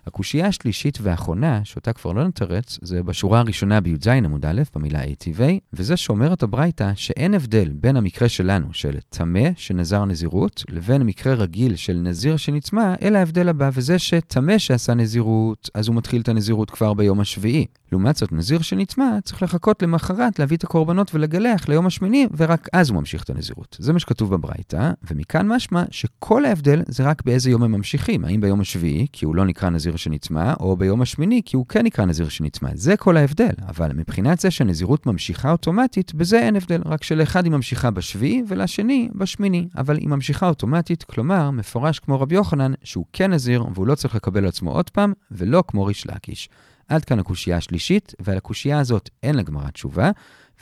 הקושייה 0.08 0.48
השלישית 0.48 0.98
והאחרונה, 1.02 1.62
שאותה 1.64 1.94
כבר 1.94 2.12
לא 2.12 2.28
נתרץ, 2.28 2.80
זה 2.82 3.04
בשורה 3.04 3.40
הראשונה 3.40 3.82
בי"ז 3.82 4.08
עמוד 4.08 4.46
א', 4.46 4.62
במילה 4.76 5.04
ATV, 5.04 5.42
וזה 5.74 5.98
שאומרת 5.98 6.44
הברייתא 6.44 6.92
שאין 6.96 7.34
הבדל 7.34 7.70
בין 7.74 7.98
המקרה 7.98 8.30
שלנו, 8.30 8.68
של 8.72 8.98
טמא 9.10 9.50
שנזר 9.56 10.06
נזירות, 10.06 10.64
לבין 10.70 11.04
מקרה 11.04 11.34
רגיל 11.34 11.76
של 11.76 11.94
נזיר 11.94 12.38
שנצמא, 12.38 12.94
אלא 13.02 13.18
ההבדל 13.18 13.50
הבא, 13.50 13.70
וזה 13.74 14.00
שטמא 14.00 14.58
שעשה 14.58 14.94
נזירות, 14.94 15.70
אז 15.74 15.88
הוא 15.88 15.96
מתחיל 15.96 16.22
את 16.22 16.30
הנזירות 16.30 16.72
כבר 16.72 16.94
ביום 16.94 17.20
השביעי. 17.20 17.66
לעומת 17.92 18.16
זאת, 18.16 18.32
נזיר 18.32 18.62
שנטמע 18.62 19.18
צריך 19.24 19.44
לחכות 19.44 19.82
למחרת 19.84 20.40
להביא 20.40 20.58
את 20.58 20.64
הקורבנות 20.64 21.16
ולגלח 21.16 21.68
ליום 21.70 21.86
השמיני, 21.86 22.28
ורק 22.38 22.68
אז 22.74 22.90
הוא 22.90 22.98
ממשיך 23.00 23.24
את 23.24 23.30
הנזירות. 23.30 23.78
זה 23.80 23.94
מה 23.94 24.00
שכתוב 24.00 24.36
בברייתא, 24.36 24.92
ומכאן 25.12 25.48
משמע 25.48 25.84
שכל 25.92 26.46
ההבדל 26.46 26.82
זה 26.88 27.04
רק 27.04 27.22
באיזה 27.26 27.50
יום 27.50 27.64
הם 27.64 27.72
ממשיכים. 27.72 28.26
האם 28.26 28.42
ביום 28.42 28.62
השביעי, 28.62 29.08
כי 29.14 29.26
הוא 29.26 29.36
לא 29.36 29.46
נקרא 29.46 29.70
נזיר 29.70 29.95
נזיר 29.96 30.04
שנצמא, 30.04 30.54
או 30.60 30.78
ביום 30.78 31.02
השמיני 31.02 31.42
כי 31.46 31.56
הוא 31.56 31.66
כן 31.66 31.86
נקרא 31.86 32.06
נזיר 32.06 32.30
שנצמא. 32.30 32.70
זה 32.74 32.98
כל 32.98 33.18
ההבדל. 33.18 33.54
אבל 33.68 33.92
מבחינת 33.94 34.40
זה 34.40 34.52
שהנזירות 34.52 35.06
ממשיכה 35.06 35.52
אוטומטית, 35.52 36.14
בזה 36.14 36.40
אין 36.40 36.56
הבדל, 36.56 36.82
רק 36.86 37.04
שלאחד 37.04 37.44
היא 37.46 37.52
ממשיכה 37.52 37.92
בשביעי 37.92 38.44
ולשני 38.48 39.10
בשמיני. 39.16 39.68
אבל 39.78 39.98
היא 39.98 40.08
ממשיכה 40.08 40.48
אוטומטית, 40.48 41.04
כלומר, 41.04 41.52
מפורש 41.52 42.00
כמו 42.00 42.20
רבי 42.20 42.36
יוחנן, 42.36 42.74
שהוא 42.84 43.06
כן 43.14 43.34
נזיר 43.34 43.66
והוא 43.74 43.88
לא 43.88 43.96
צריך 43.96 44.16
לקבל 44.16 44.42
על 44.42 44.48
עצמו 44.48 44.72
עוד 44.72 44.90
פעם, 44.90 45.14
ולא 45.32 45.64
כמו 45.68 45.86
ריש 45.86 46.08
לקיש. 46.08 46.50
עד 46.88 47.06
כאן 47.06 47.20
הקושייה 47.20 47.58
השלישית, 47.58 48.14
ועל 48.20 48.38
הקושייה 48.38 48.80
הזאת 48.80 49.10
אין 49.24 49.36
לגמרא 49.36 49.70
תשובה. 49.70 50.12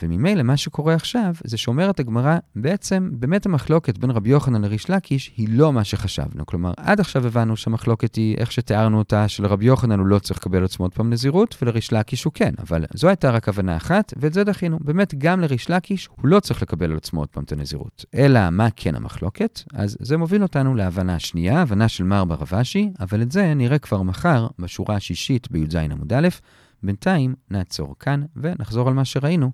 וממילא 0.02 0.42
מה 0.42 0.56
שקורה 0.56 0.94
עכשיו, 0.94 1.34
זה 1.44 1.56
שאומרת 1.56 2.00
הגמרא, 2.00 2.38
בעצם 2.56 3.10
באמת 3.12 3.46
המחלוקת 3.46 3.98
בין 3.98 4.10
רבי 4.10 4.30
יוחנן 4.30 4.62
לריש 4.62 4.90
לקיש 4.90 5.32
היא 5.36 5.48
לא 5.50 5.72
מה 5.72 5.84
שחשבנו. 5.84 6.46
כלומר, 6.46 6.72
עד 6.76 7.00
עכשיו 7.00 7.26
הבנו 7.26 7.56
שהמחלוקת 7.56 8.14
היא, 8.14 8.36
איך 8.36 8.52
שתיארנו 8.52 8.98
אותה, 8.98 9.28
שלרבי 9.28 9.64
יוחנן 9.66 9.98
הוא 9.98 10.06
לא 10.06 10.18
צריך 10.18 10.38
לקבל 10.38 10.64
עצמו 10.64 10.84
עוד 10.84 10.94
פעם 10.94 11.10
נזירות, 11.10 11.56
ולריש 11.62 11.92
לקיש 11.92 12.24
הוא 12.24 12.32
כן. 12.32 12.54
אבל 12.58 12.84
זו 12.94 13.08
הייתה 13.08 13.30
רק 13.30 13.48
הבנה 13.48 13.76
אחת, 13.76 14.14
ואת 14.16 14.32
זה 14.32 14.44
דחינו. 14.44 14.78
באמת, 14.80 15.14
גם 15.18 15.40
לריש 15.40 15.70
לקיש 15.70 16.08
הוא 16.20 16.28
לא 16.28 16.40
צריך 16.40 16.62
לקבל 16.62 16.90
על 16.90 16.96
עצמו 16.96 17.20
עוד 17.20 17.28
פעם 17.28 17.44
את 17.44 17.52
הנזירות. 17.52 18.04
אלא 18.14 18.50
מה 18.50 18.68
כן 18.76 18.94
המחלוקת? 18.94 19.62
אז 19.74 19.96
זה 20.00 20.16
מוביל 20.16 20.42
אותנו 20.42 20.74
להבנה 20.74 21.14
השנייה, 21.14 21.62
הבנה 21.62 21.88
של 21.88 22.04
מר 22.04 22.24
ברבשי, 22.24 22.90
אבל 23.00 23.22
את 23.22 23.32
זה 23.32 23.54
נראה 23.54 23.78
כבר 23.78 24.02
מחר, 24.02 24.46
בשורה 24.58 24.96
השישית 24.96 25.50
בי"ז 25.50 25.76
עמוד 25.76 26.12
א'. 26.12 26.28
בינתיים 26.82 27.34
נעצור 27.50 27.94
כאן 27.98 28.22
ונחזור 28.36 28.88
על 28.88 28.94
מה 28.94 29.04
שראינו. 29.04 29.50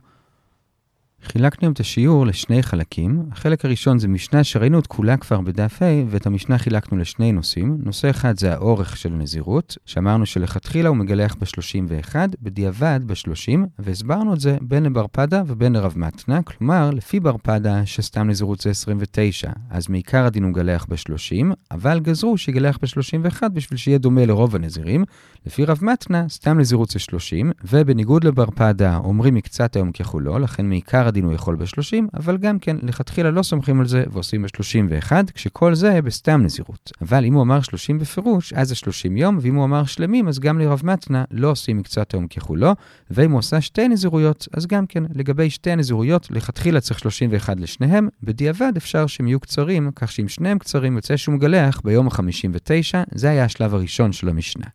חילקנו 1.24 1.70
את 1.70 1.80
השיעור 1.80 2.26
לשני 2.26 2.62
חלקים. 2.62 3.22
החלק 3.32 3.64
הראשון 3.64 3.98
זה 3.98 4.08
משנה 4.08 4.44
שראינו 4.44 4.78
את 4.78 4.86
כולה 4.86 5.16
כבר 5.16 5.40
בדף 5.40 5.82
ה', 5.82 6.04
ואת 6.08 6.26
המשנה 6.26 6.58
חילקנו 6.58 6.98
לשני 6.98 7.32
נושאים. 7.32 7.78
נושא 7.82 8.10
אחד 8.10 8.38
זה 8.38 8.52
האורך 8.52 8.96
של 8.96 9.12
הנזירות, 9.12 9.78
שאמרנו 9.86 10.26
שלכתחילה 10.26 10.88
הוא 10.88 10.96
מגלח 10.96 11.36
ב-31, 11.40 12.14
בדיעבד 12.42 13.00
ב-30, 13.06 13.58
והסברנו 13.78 14.34
את 14.34 14.40
זה 14.40 14.56
בין 14.60 14.82
לבר 14.82 15.06
פדה 15.12 15.42
ובין 15.46 15.72
לרב 15.72 15.94
מתנה, 15.96 16.42
כלומר, 16.42 16.90
לפי 16.90 17.20
בר 17.20 17.36
פדה 17.42 17.86
שסתם 17.86 18.28
נזירות 18.28 18.60
זה 18.60 18.70
29, 18.70 19.50
אז 19.70 19.88
מעיקר 19.88 20.24
הדין 20.24 20.42
הוא 20.42 20.50
מגלח 20.50 20.86
ב-30, 20.88 21.54
אבל 21.70 22.00
גזרו 22.00 22.38
שיגלח 22.38 22.78
ב-31 22.82 23.48
בשביל 23.48 23.76
שיהיה 23.78 23.98
דומה 23.98 24.26
לרוב 24.26 24.56
הנזירים. 24.56 25.04
לפי 25.46 25.64
רב 25.64 25.78
מתנה, 25.82 26.28
סתם 26.28 26.58
נזירות 26.58 26.90
זה 26.90 26.98
30, 26.98 27.52
ובניגוד 27.64 28.24
לבר 28.24 28.46
פדה, 28.54 28.96
אומרים 28.96 29.34
מקצת 29.34 29.76
היום 29.76 29.92
ככולו, 29.92 30.38
לכן 30.38 30.66
מעיקר 30.66 31.09
הדין 31.10 31.24
הוא 31.24 31.32
יכול 31.32 31.56
ב-30, 31.56 32.04
אבל 32.14 32.36
גם 32.36 32.58
כן, 32.58 32.76
לכתחילה 32.82 33.30
לא 33.30 33.42
סומכים 33.42 33.80
על 33.80 33.86
זה 33.86 34.04
ועושים 34.10 34.42
ב-31, 34.42 35.12
כשכל 35.34 35.74
זה 35.74 36.02
בסתם 36.02 36.42
נזירות. 36.42 36.92
אבל 37.02 37.24
אם 37.24 37.34
הוא 37.34 37.42
אמר 37.42 37.60
30 37.60 37.98
בפירוש, 37.98 38.52
אז 38.52 38.68
זה 38.68 38.74
30 38.74 39.16
יום, 39.16 39.38
ואם 39.40 39.54
הוא 39.54 39.64
אמר 39.64 39.84
שלמים, 39.84 40.28
אז 40.28 40.38
גם 40.38 40.58
לרב 40.58 40.80
מתנה 40.84 41.24
לא 41.30 41.50
עושים 41.50 41.78
מקצת 41.78 42.14
היום 42.14 42.26
ככולו, 42.26 42.72
ואם 43.10 43.30
הוא 43.30 43.38
עשה 43.38 43.60
שתי 43.60 43.88
נזירויות, 43.88 44.48
אז 44.52 44.66
גם 44.66 44.86
כן, 44.86 45.02
לגבי 45.14 45.50
שתי 45.50 45.70
הנזירויות, 45.70 46.28
לכתחילה 46.30 46.80
צריך 46.80 46.98
31 46.98 47.60
לשניהם, 47.60 48.08
בדיעבד 48.22 48.72
אפשר 48.76 49.06
שהם 49.06 49.28
יהיו 49.28 49.40
קצרים, 49.40 49.90
כך 49.96 50.12
שאם 50.12 50.28
שניהם 50.28 50.58
קצרים 50.58 50.96
יוצא 50.96 51.16
שהוא 51.16 51.34
מגלח 51.34 51.80
ביום 51.84 52.06
ה-59, 52.06 52.96
זה 53.14 53.30
היה 53.30 53.44
השלב 53.44 53.74
הראשון 53.74 54.12
של 54.12 54.28
המשנה. 54.28 54.66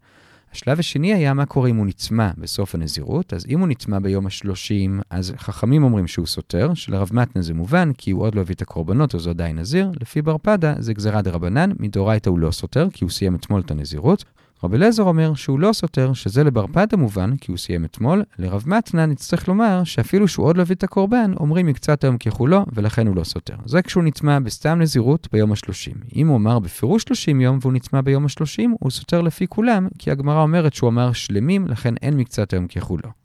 השלב 0.55 0.79
השני 0.79 1.13
היה 1.13 1.33
מה 1.33 1.45
קורה 1.45 1.69
אם 1.69 1.75
הוא 1.75 1.85
נצמא 1.85 2.29
בסוף 2.37 2.75
הנזירות, 2.75 3.33
אז 3.33 3.45
אם 3.49 3.59
הוא 3.59 3.67
נצמא 3.67 3.99
ביום 3.99 4.25
ה-30, 4.25 5.03
אז 5.09 5.33
חכמים 5.37 5.83
אומרים 5.83 6.07
שהוא 6.07 6.25
סותר, 6.25 6.73
שלרב 6.73 7.09
מתנה 7.13 7.41
זה 7.41 7.53
מובן, 7.53 7.91
כי 7.97 8.11
הוא 8.11 8.21
עוד 8.21 8.35
לא 8.35 8.41
הביא 8.41 8.55
את 8.55 8.61
הקורבנות, 8.61 9.15
אז 9.15 9.25
הוא 9.25 9.31
עדיין 9.31 9.59
נזיר. 9.59 9.91
לפי 10.01 10.21
בר 10.21 10.37
פדה 10.37 10.73
זה 10.79 10.93
גזירה 10.93 11.21
דה 11.21 11.31
רבנן, 11.31 11.71
מדאורייתא 11.79 12.29
הוא 12.29 12.39
לא 12.39 12.51
סותר, 12.51 12.87
כי 12.93 13.03
הוא 13.03 13.11
סיים 13.11 13.35
אתמול 13.35 13.61
את 13.61 13.71
הנזירות. 13.71 14.25
רבי 14.65 14.77
אליעזר 14.77 15.03
אומר 15.03 15.33
שהוא 15.33 15.59
לא 15.59 15.73
סותר, 15.73 16.13
שזה 16.13 16.43
לבר 16.43 16.67
פדה 16.67 16.97
מובן, 16.97 17.37
כי 17.37 17.51
הוא 17.51 17.57
סיים 17.57 17.85
אתמול. 17.85 18.23
לרב 18.39 18.63
מתנה 18.67 19.05
נצטרך 19.05 19.47
לומר 19.47 19.83
שאפילו 19.83 20.27
שהוא 20.27 20.45
עוד 20.45 20.57
לא 20.57 20.61
הביא 20.61 20.75
את 20.75 20.83
הקורבן, 20.83 21.33
אומרים 21.39 21.65
מקצת 21.65 22.03
היום 22.03 22.17
ככולו, 22.17 22.65
ולכן 22.73 23.07
הוא 23.07 23.15
לא 23.15 23.23
סותר. 23.23 23.55
זה 23.65 23.81
כשהוא 23.81 24.03
נצמא 24.03 24.39
בסתם 24.39 24.79
נזירות 24.81 25.27
ביום 25.31 25.51
ה-30. 25.51 26.15
אם 26.15 26.27
הוא 26.27 26.37
אמר 26.37 26.59
בפירוש 26.59 27.03
30 27.03 27.41
יום 27.41 27.59
והוא 27.61 27.73
נצמא 27.73 28.01
ביום 28.01 28.25
ה-30, 28.25 28.69
הוא 28.79 28.91
סותר 28.91 29.21
לפי 29.21 29.47
כולם, 29.47 29.87
כי 29.99 30.11
הגמרא 30.11 30.41
אומרת 30.41 30.73
שהוא 30.73 30.89
אמר 30.89 31.11
שלמים, 31.11 31.67
לכן 31.67 31.93
אין 32.01 32.17
מקצת 32.17 32.53
היום 32.53 32.67
ככולו. 32.67 33.24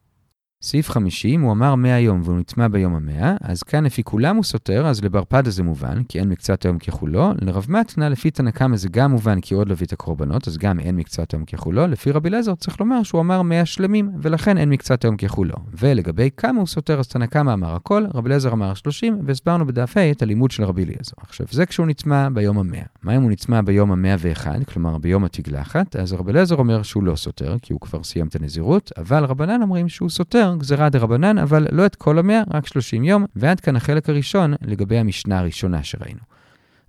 סעיף 0.63 0.91
50, 0.91 1.41
הוא 1.41 1.53
אמר 1.53 1.75
100 1.75 1.99
יום 1.99 2.21
והוא 2.25 2.39
נטמע 2.39 2.69
ביום 2.69 2.95
המאה, 2.95 3.37
אז 3.41 3.63
כאן 3.63 3.85
לפי 3.85 4.03
כולם 4.03 4.37
הוא 4.37 4.45
סותר, 4.45 4.87
אז 4.87 5.05
לבר 5.05 5.23
פדה 5.29 5.51
זה 5.51 5.63
מובן, 5.63 6.03
כי 6.09 6.19
אין 6.19 6.29
מקצת 6.29 6.65
היום 6.65 6.79
ככולו. 6.79 7.33
לרב 7.41 7.67
מתנה, 7.69 8.09
לפי 8.09 8.31
תנא 8.31 8.51
קמא 8.51 8.77
זה 8.77 8.89
גם 8.89 9.11
מובן, 9.11 9.41
כי 9.41 9.55
עוד 9.55 9.69
לא 9.69 9.73
הביא 9.73 9.87
את 9.87 9.93
הקורבנות, 9.93 10.49
אז 10.49 10.59
גם 10.59 10.81
אין 10.81 10.97
מקצת 10.97 11.33
היום 11.33 11.45
ככולו. 11.45 11.87
לפי 11.87 12.11
רבי 12.11 12.29
אליעזר 12.29 12.55
צריך 12.55 12.81
לומר 12.81 13.03
שהוא 13.03 13.21
אמר 13.21 13.43
100 13.43 13.67
שלמים, 13.67 14.11
ולכן 14.23 14.59
אין 14.59 14.71
מקצת 14.71 15.05
היום 15.05 15.17
ככולו. 15.17 15.55
ולגבי 15.79 16.31
כמה 16.37 16.59
הוא 16.59 16.67
סותר, 16.67 16.99
אז 16.99 17.09
תנא 17.09 17.27
קמא 17.27 17.53
אמר 17.53 17.75
הכל, 17.75 18.05
רבי 18.15 18.29
אליעזר 18.29 18.53
אמר 18.53 18.75
30, 18.75 19.19
והסברנו 19.27 19.67
בדף 19.67 19.97
ה' 19.97 20.11
את 20.11 20.23
הלימוד 20.23 20.51
של 20.51 20.65
רבי 20.65 20.85
אליעזר. 20.85 21.15
עכשיו, 21.23 21.47
זה 21.51 21.67
כשהוא 21.67 21.87
נטמע 21.87 22.29
ביום 22.29 22.59
המאה. 22.59 22.83
מה 23.03 23.17
אם 23.17 23.23
הוא 23.23 23.31
נטמע 23.31 23.61
ביום 23.61 23.93
המאה 23.93 24.17
ואחד, 24.19 24.65
כלומר 24.65 24.99
ביום 24.99 25.25
התגלחת? 25.25 25.97
אז 25.97 26.13
רבי 26.13 26.31
אליעזר 26.31 26.57
אומר 26.57 26.83
שהוא 26.83 27.03
לא 27.03 27.17
סותר, 27.17 27.57
כי 27.63 27.73
הוא 27.73 27.81
כבר 27.81 28.03
סיים 28.03 28.27
את 28.27 28.37
הנזירות, 28.37 28.93
אבל 28.97 29.25
רבנן 29.25 29.63
אומרים 29.63 29.89
שהוא 29.89 30.11
סותר, 30.11 30.50
גזירה 30.59 30.89
דרבנן, 30.89 31.39
אבל 31.39 31.67
לא 31.73 31.87
את 31.87 31.97
כל 31.97 32.19
המאה, 32.19 32.43
רק 32.55 32.67
30 32.67 33.05
יום, 33.05 33.25
ועד 33.37 33.61
כאן 33.61 33.77
החלק 33.77 34.09
הראשון 34.09 34.55
לגבי 34.63 34.99
המשנה 34.99 35.39
הראשונה 35.39 35.83
שראינו. 35.83 36.21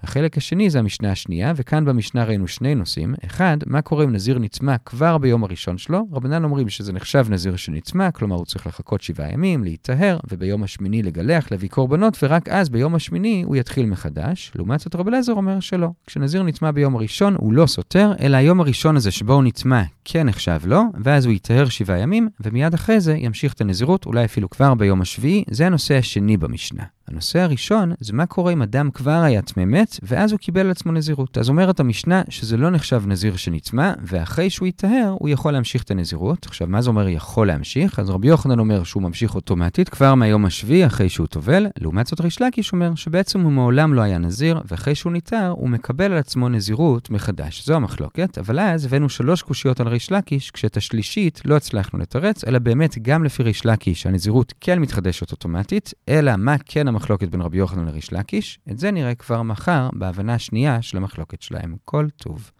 החלק 0.04 0.38
השני 0.38 0.69
זה 0.69 0.80
המשנה 0.80 1.12
השנייה, 1.12 1.54
וכאן 1.56 1.86
במשנה 1.86 2.24
ראינו 2.24 2.47
שני 2.47 2.76
נושאים. 2.76 3.15
אחד, 3.26 3.58
מה 3.65 3.82
קורה 3.82 4.04
אם 4.04 4.12
נזיר 4.12 4.39
נצמא 4.39 4.76
כבר 4.86 5.17
ביום 5.17 5.43
הראשון 5.43 5.78
שלו? 5.78 6.08
רבנן 6.12 6.43
אומרים 6.43 6.69
שזה 6.69 6.93
נחשב 6.93 7.26
נזיר 7.30 7.56
שנצמא, 7.56 8.12
כלומר 8.12 8.36
הוא 8.36 8.45
צריך 8.45 8.67
לחכות 8.67 9.02
שבעה 9.02 9.34
ימים, 9.34 9.63
להיטהר, 9.63 10.19
וביום 10.32 10.63
השמיני 10.63 11.04
לגלח, 11.04 11.52
להביא 11.52 11.69
קורבנות, 11.69 12.17
ורק 12.24 12.50
אז 12.50 12.69
ביום 12.69 12.95
השמיני 12.95 13.43
הוא 13.45 13.56
יתחיל 13.56 13.86
מחדש. 13.86 14.52
לעומת 14.56 14.80
זאת 14.80 14.95
רב 14.95 15.08
אליעזר 15.08 15.34
אומר 15.34 15.60
שלא. 15.60 15.89
כשנזיר 16.08 16.43
נצמא 16.43 16.71
ביום 16.71 16.95
הראשון 16.95 17.36
הוא 17.36 17.54
לא 17.54 17.65
סותר, 17.65 18.12
אלא 18.19 18.38
היום 18.38 18.60
הראשון 18.60 18.95
הזה 18.95 19.12
שבו 19.12 19.34
הוא 19.34 19.43
נצמא 19.43 19.82
כן 20.06 20.28
נחשב 20.28 20.60
לו, 20.66 20.84
ואז 21.04 21.26
הוא 21.26 21.34
יטהר 21.34 21.66
שבעה 21.66 22.00
ימים, 22.00 22.30
ומיד 22.40 22.74
אחרי 22.74 23.00
זה 23.00 23.16
ימשיך 23.16 23.54
את 23.54 23.62
הנזירות, 23.62 24.06
אולי 24.06 24.26
אפילו 24.26 24.50
כבר 24.50 24.74
ביום 24.74 25.02
השביעי. 25.02 25.44
זה 25.50 25.66
הנושא 25.66 25.98
השני 25.98 26.38
במשנה. 26.38 26.84
הנושא 27.08 27.40
הראשון 27.40 27.92
זה 28.00 28.14
מה 28.14 28.26
קורה 28.26 28.54
אם 28.54 28.62
אדם 28.62 28.92
כבר 28.92 29.22
היה 29.24 29.42
טמא 29.42 29.66
מת, 29.66 30.00
ואז 30.04 30.32
הוא 30.32 30.40
קיבל 30.40 30.60
על 30.60 30.72
עצמו 30.72 30.92
נזירות. 30.92 31.38
אז 31.38 31.50
אומרת 31.50 31.80
המשנה 31.80 32.22
שזה 32.30 32.58
לא 32.58 32.70
נחשב 32.70 33.04
נזיר 33.08 33.36
שנטמא, 33.36 33.92
ואחרי 34.04 34.50
שהוא 34.50 34.68
יטהר, 34.68 35.16
הוא 35.20 35.30
יכול 35.30 35.54
להמשיך 35.54 35.84
את 35.84 35.92
הנזירות. 35.92 36.46
עכשיו, 36.46 36.68
מה 36.68 36.82
זה 36.82 36.90
אומר 36.90 37.08
יכול 37.08 37.48
להמשיך? 37.48 38.00
אז 38.00 38.10
רבי 38.10 38.28
יוחנן 38.28 38.60
אומר 38.60 38.84
שהוא 38.84 39.04
ממשיך 39.04 39.36
אוטומטית 39.36 39.90
כבר 39.90 40.16
מהיום 40.16 40.46
השביעי 40.46 40.86
אחרי 40.86 41.10
שהוא 41.10 41.28
טובל. 41.28 41.68
לעומת 41.82 42.08
זאת 42.08 42.22
ריש 42.22 42.42
לקיש 42.42 42.74
אומר 42.74 42.96
שבעצם 42.96 43.42
הוא 43.42 43.52
מעולם 43.52 43.94
לא 43.94 44.02
היה 44.02 44.18
נזיר, 44.18 44.62
ואחרי 44.66 44.96
שהוא 44.96 45.12
ניטר, 45.12 45.54
הוא 45.58 45.70
מקבל 45.70 46.12
על 46.12 46.18
עצמו 46.18 46.50
נזירות 46.50 47.10
מחדש. 47.10 47.66
זו 47.66 47.74
המחלוקת, 47.74 48.38
אבל 48.38 48.60
אז 48.60 48.86
הבאנו 48.86 49.10
שלוש 49.10 49.42
קושיות 49.42 49.80
על 49.80 49.88
ריש 49.92 50.12
לקיש, 50.12 50.52
כשאת 50.52 50.78
השלישית 50.78 51.42
לא 51.46 51.56
הצלחנו 51.58 52.00
לתרץ, 52.00 52.44
אלא 52.44 52.60
באמת 52.60 52.98
גם 53.02 53.24
לפי 53.24 53.44
ריש 53.44 53.66
לקיש 53.66 54.06
הנזירות 54.06 54.54
כן 54.60 54.80
מתחדשת 54.80 55.32
אוטומטית, 55.32 55.94
אלא 56.10 56.32
מה 56.38 56.56
כן 56.66 56.88
המחלוקת 56.88 57.28
בין 57.28 57.42
רבי 57.42 57.58
יוחנן 57.58 57.86
לריש 57.86 58.14
לקיש, 58.14 58.60
את 58.72 58.80
זה 58.80 58.92
נראה 58.92 59.16
כבר 59.16 59.42
מחר 59.42 59.90
בהבנה 59.94 60.34
השנייה 60.34 60.82
של 60.82 60.98
המחלוקת 60.98 61.42
שלהם. 61.42 61.76
כל 61.86 62.08
טוב. 62.18 62.52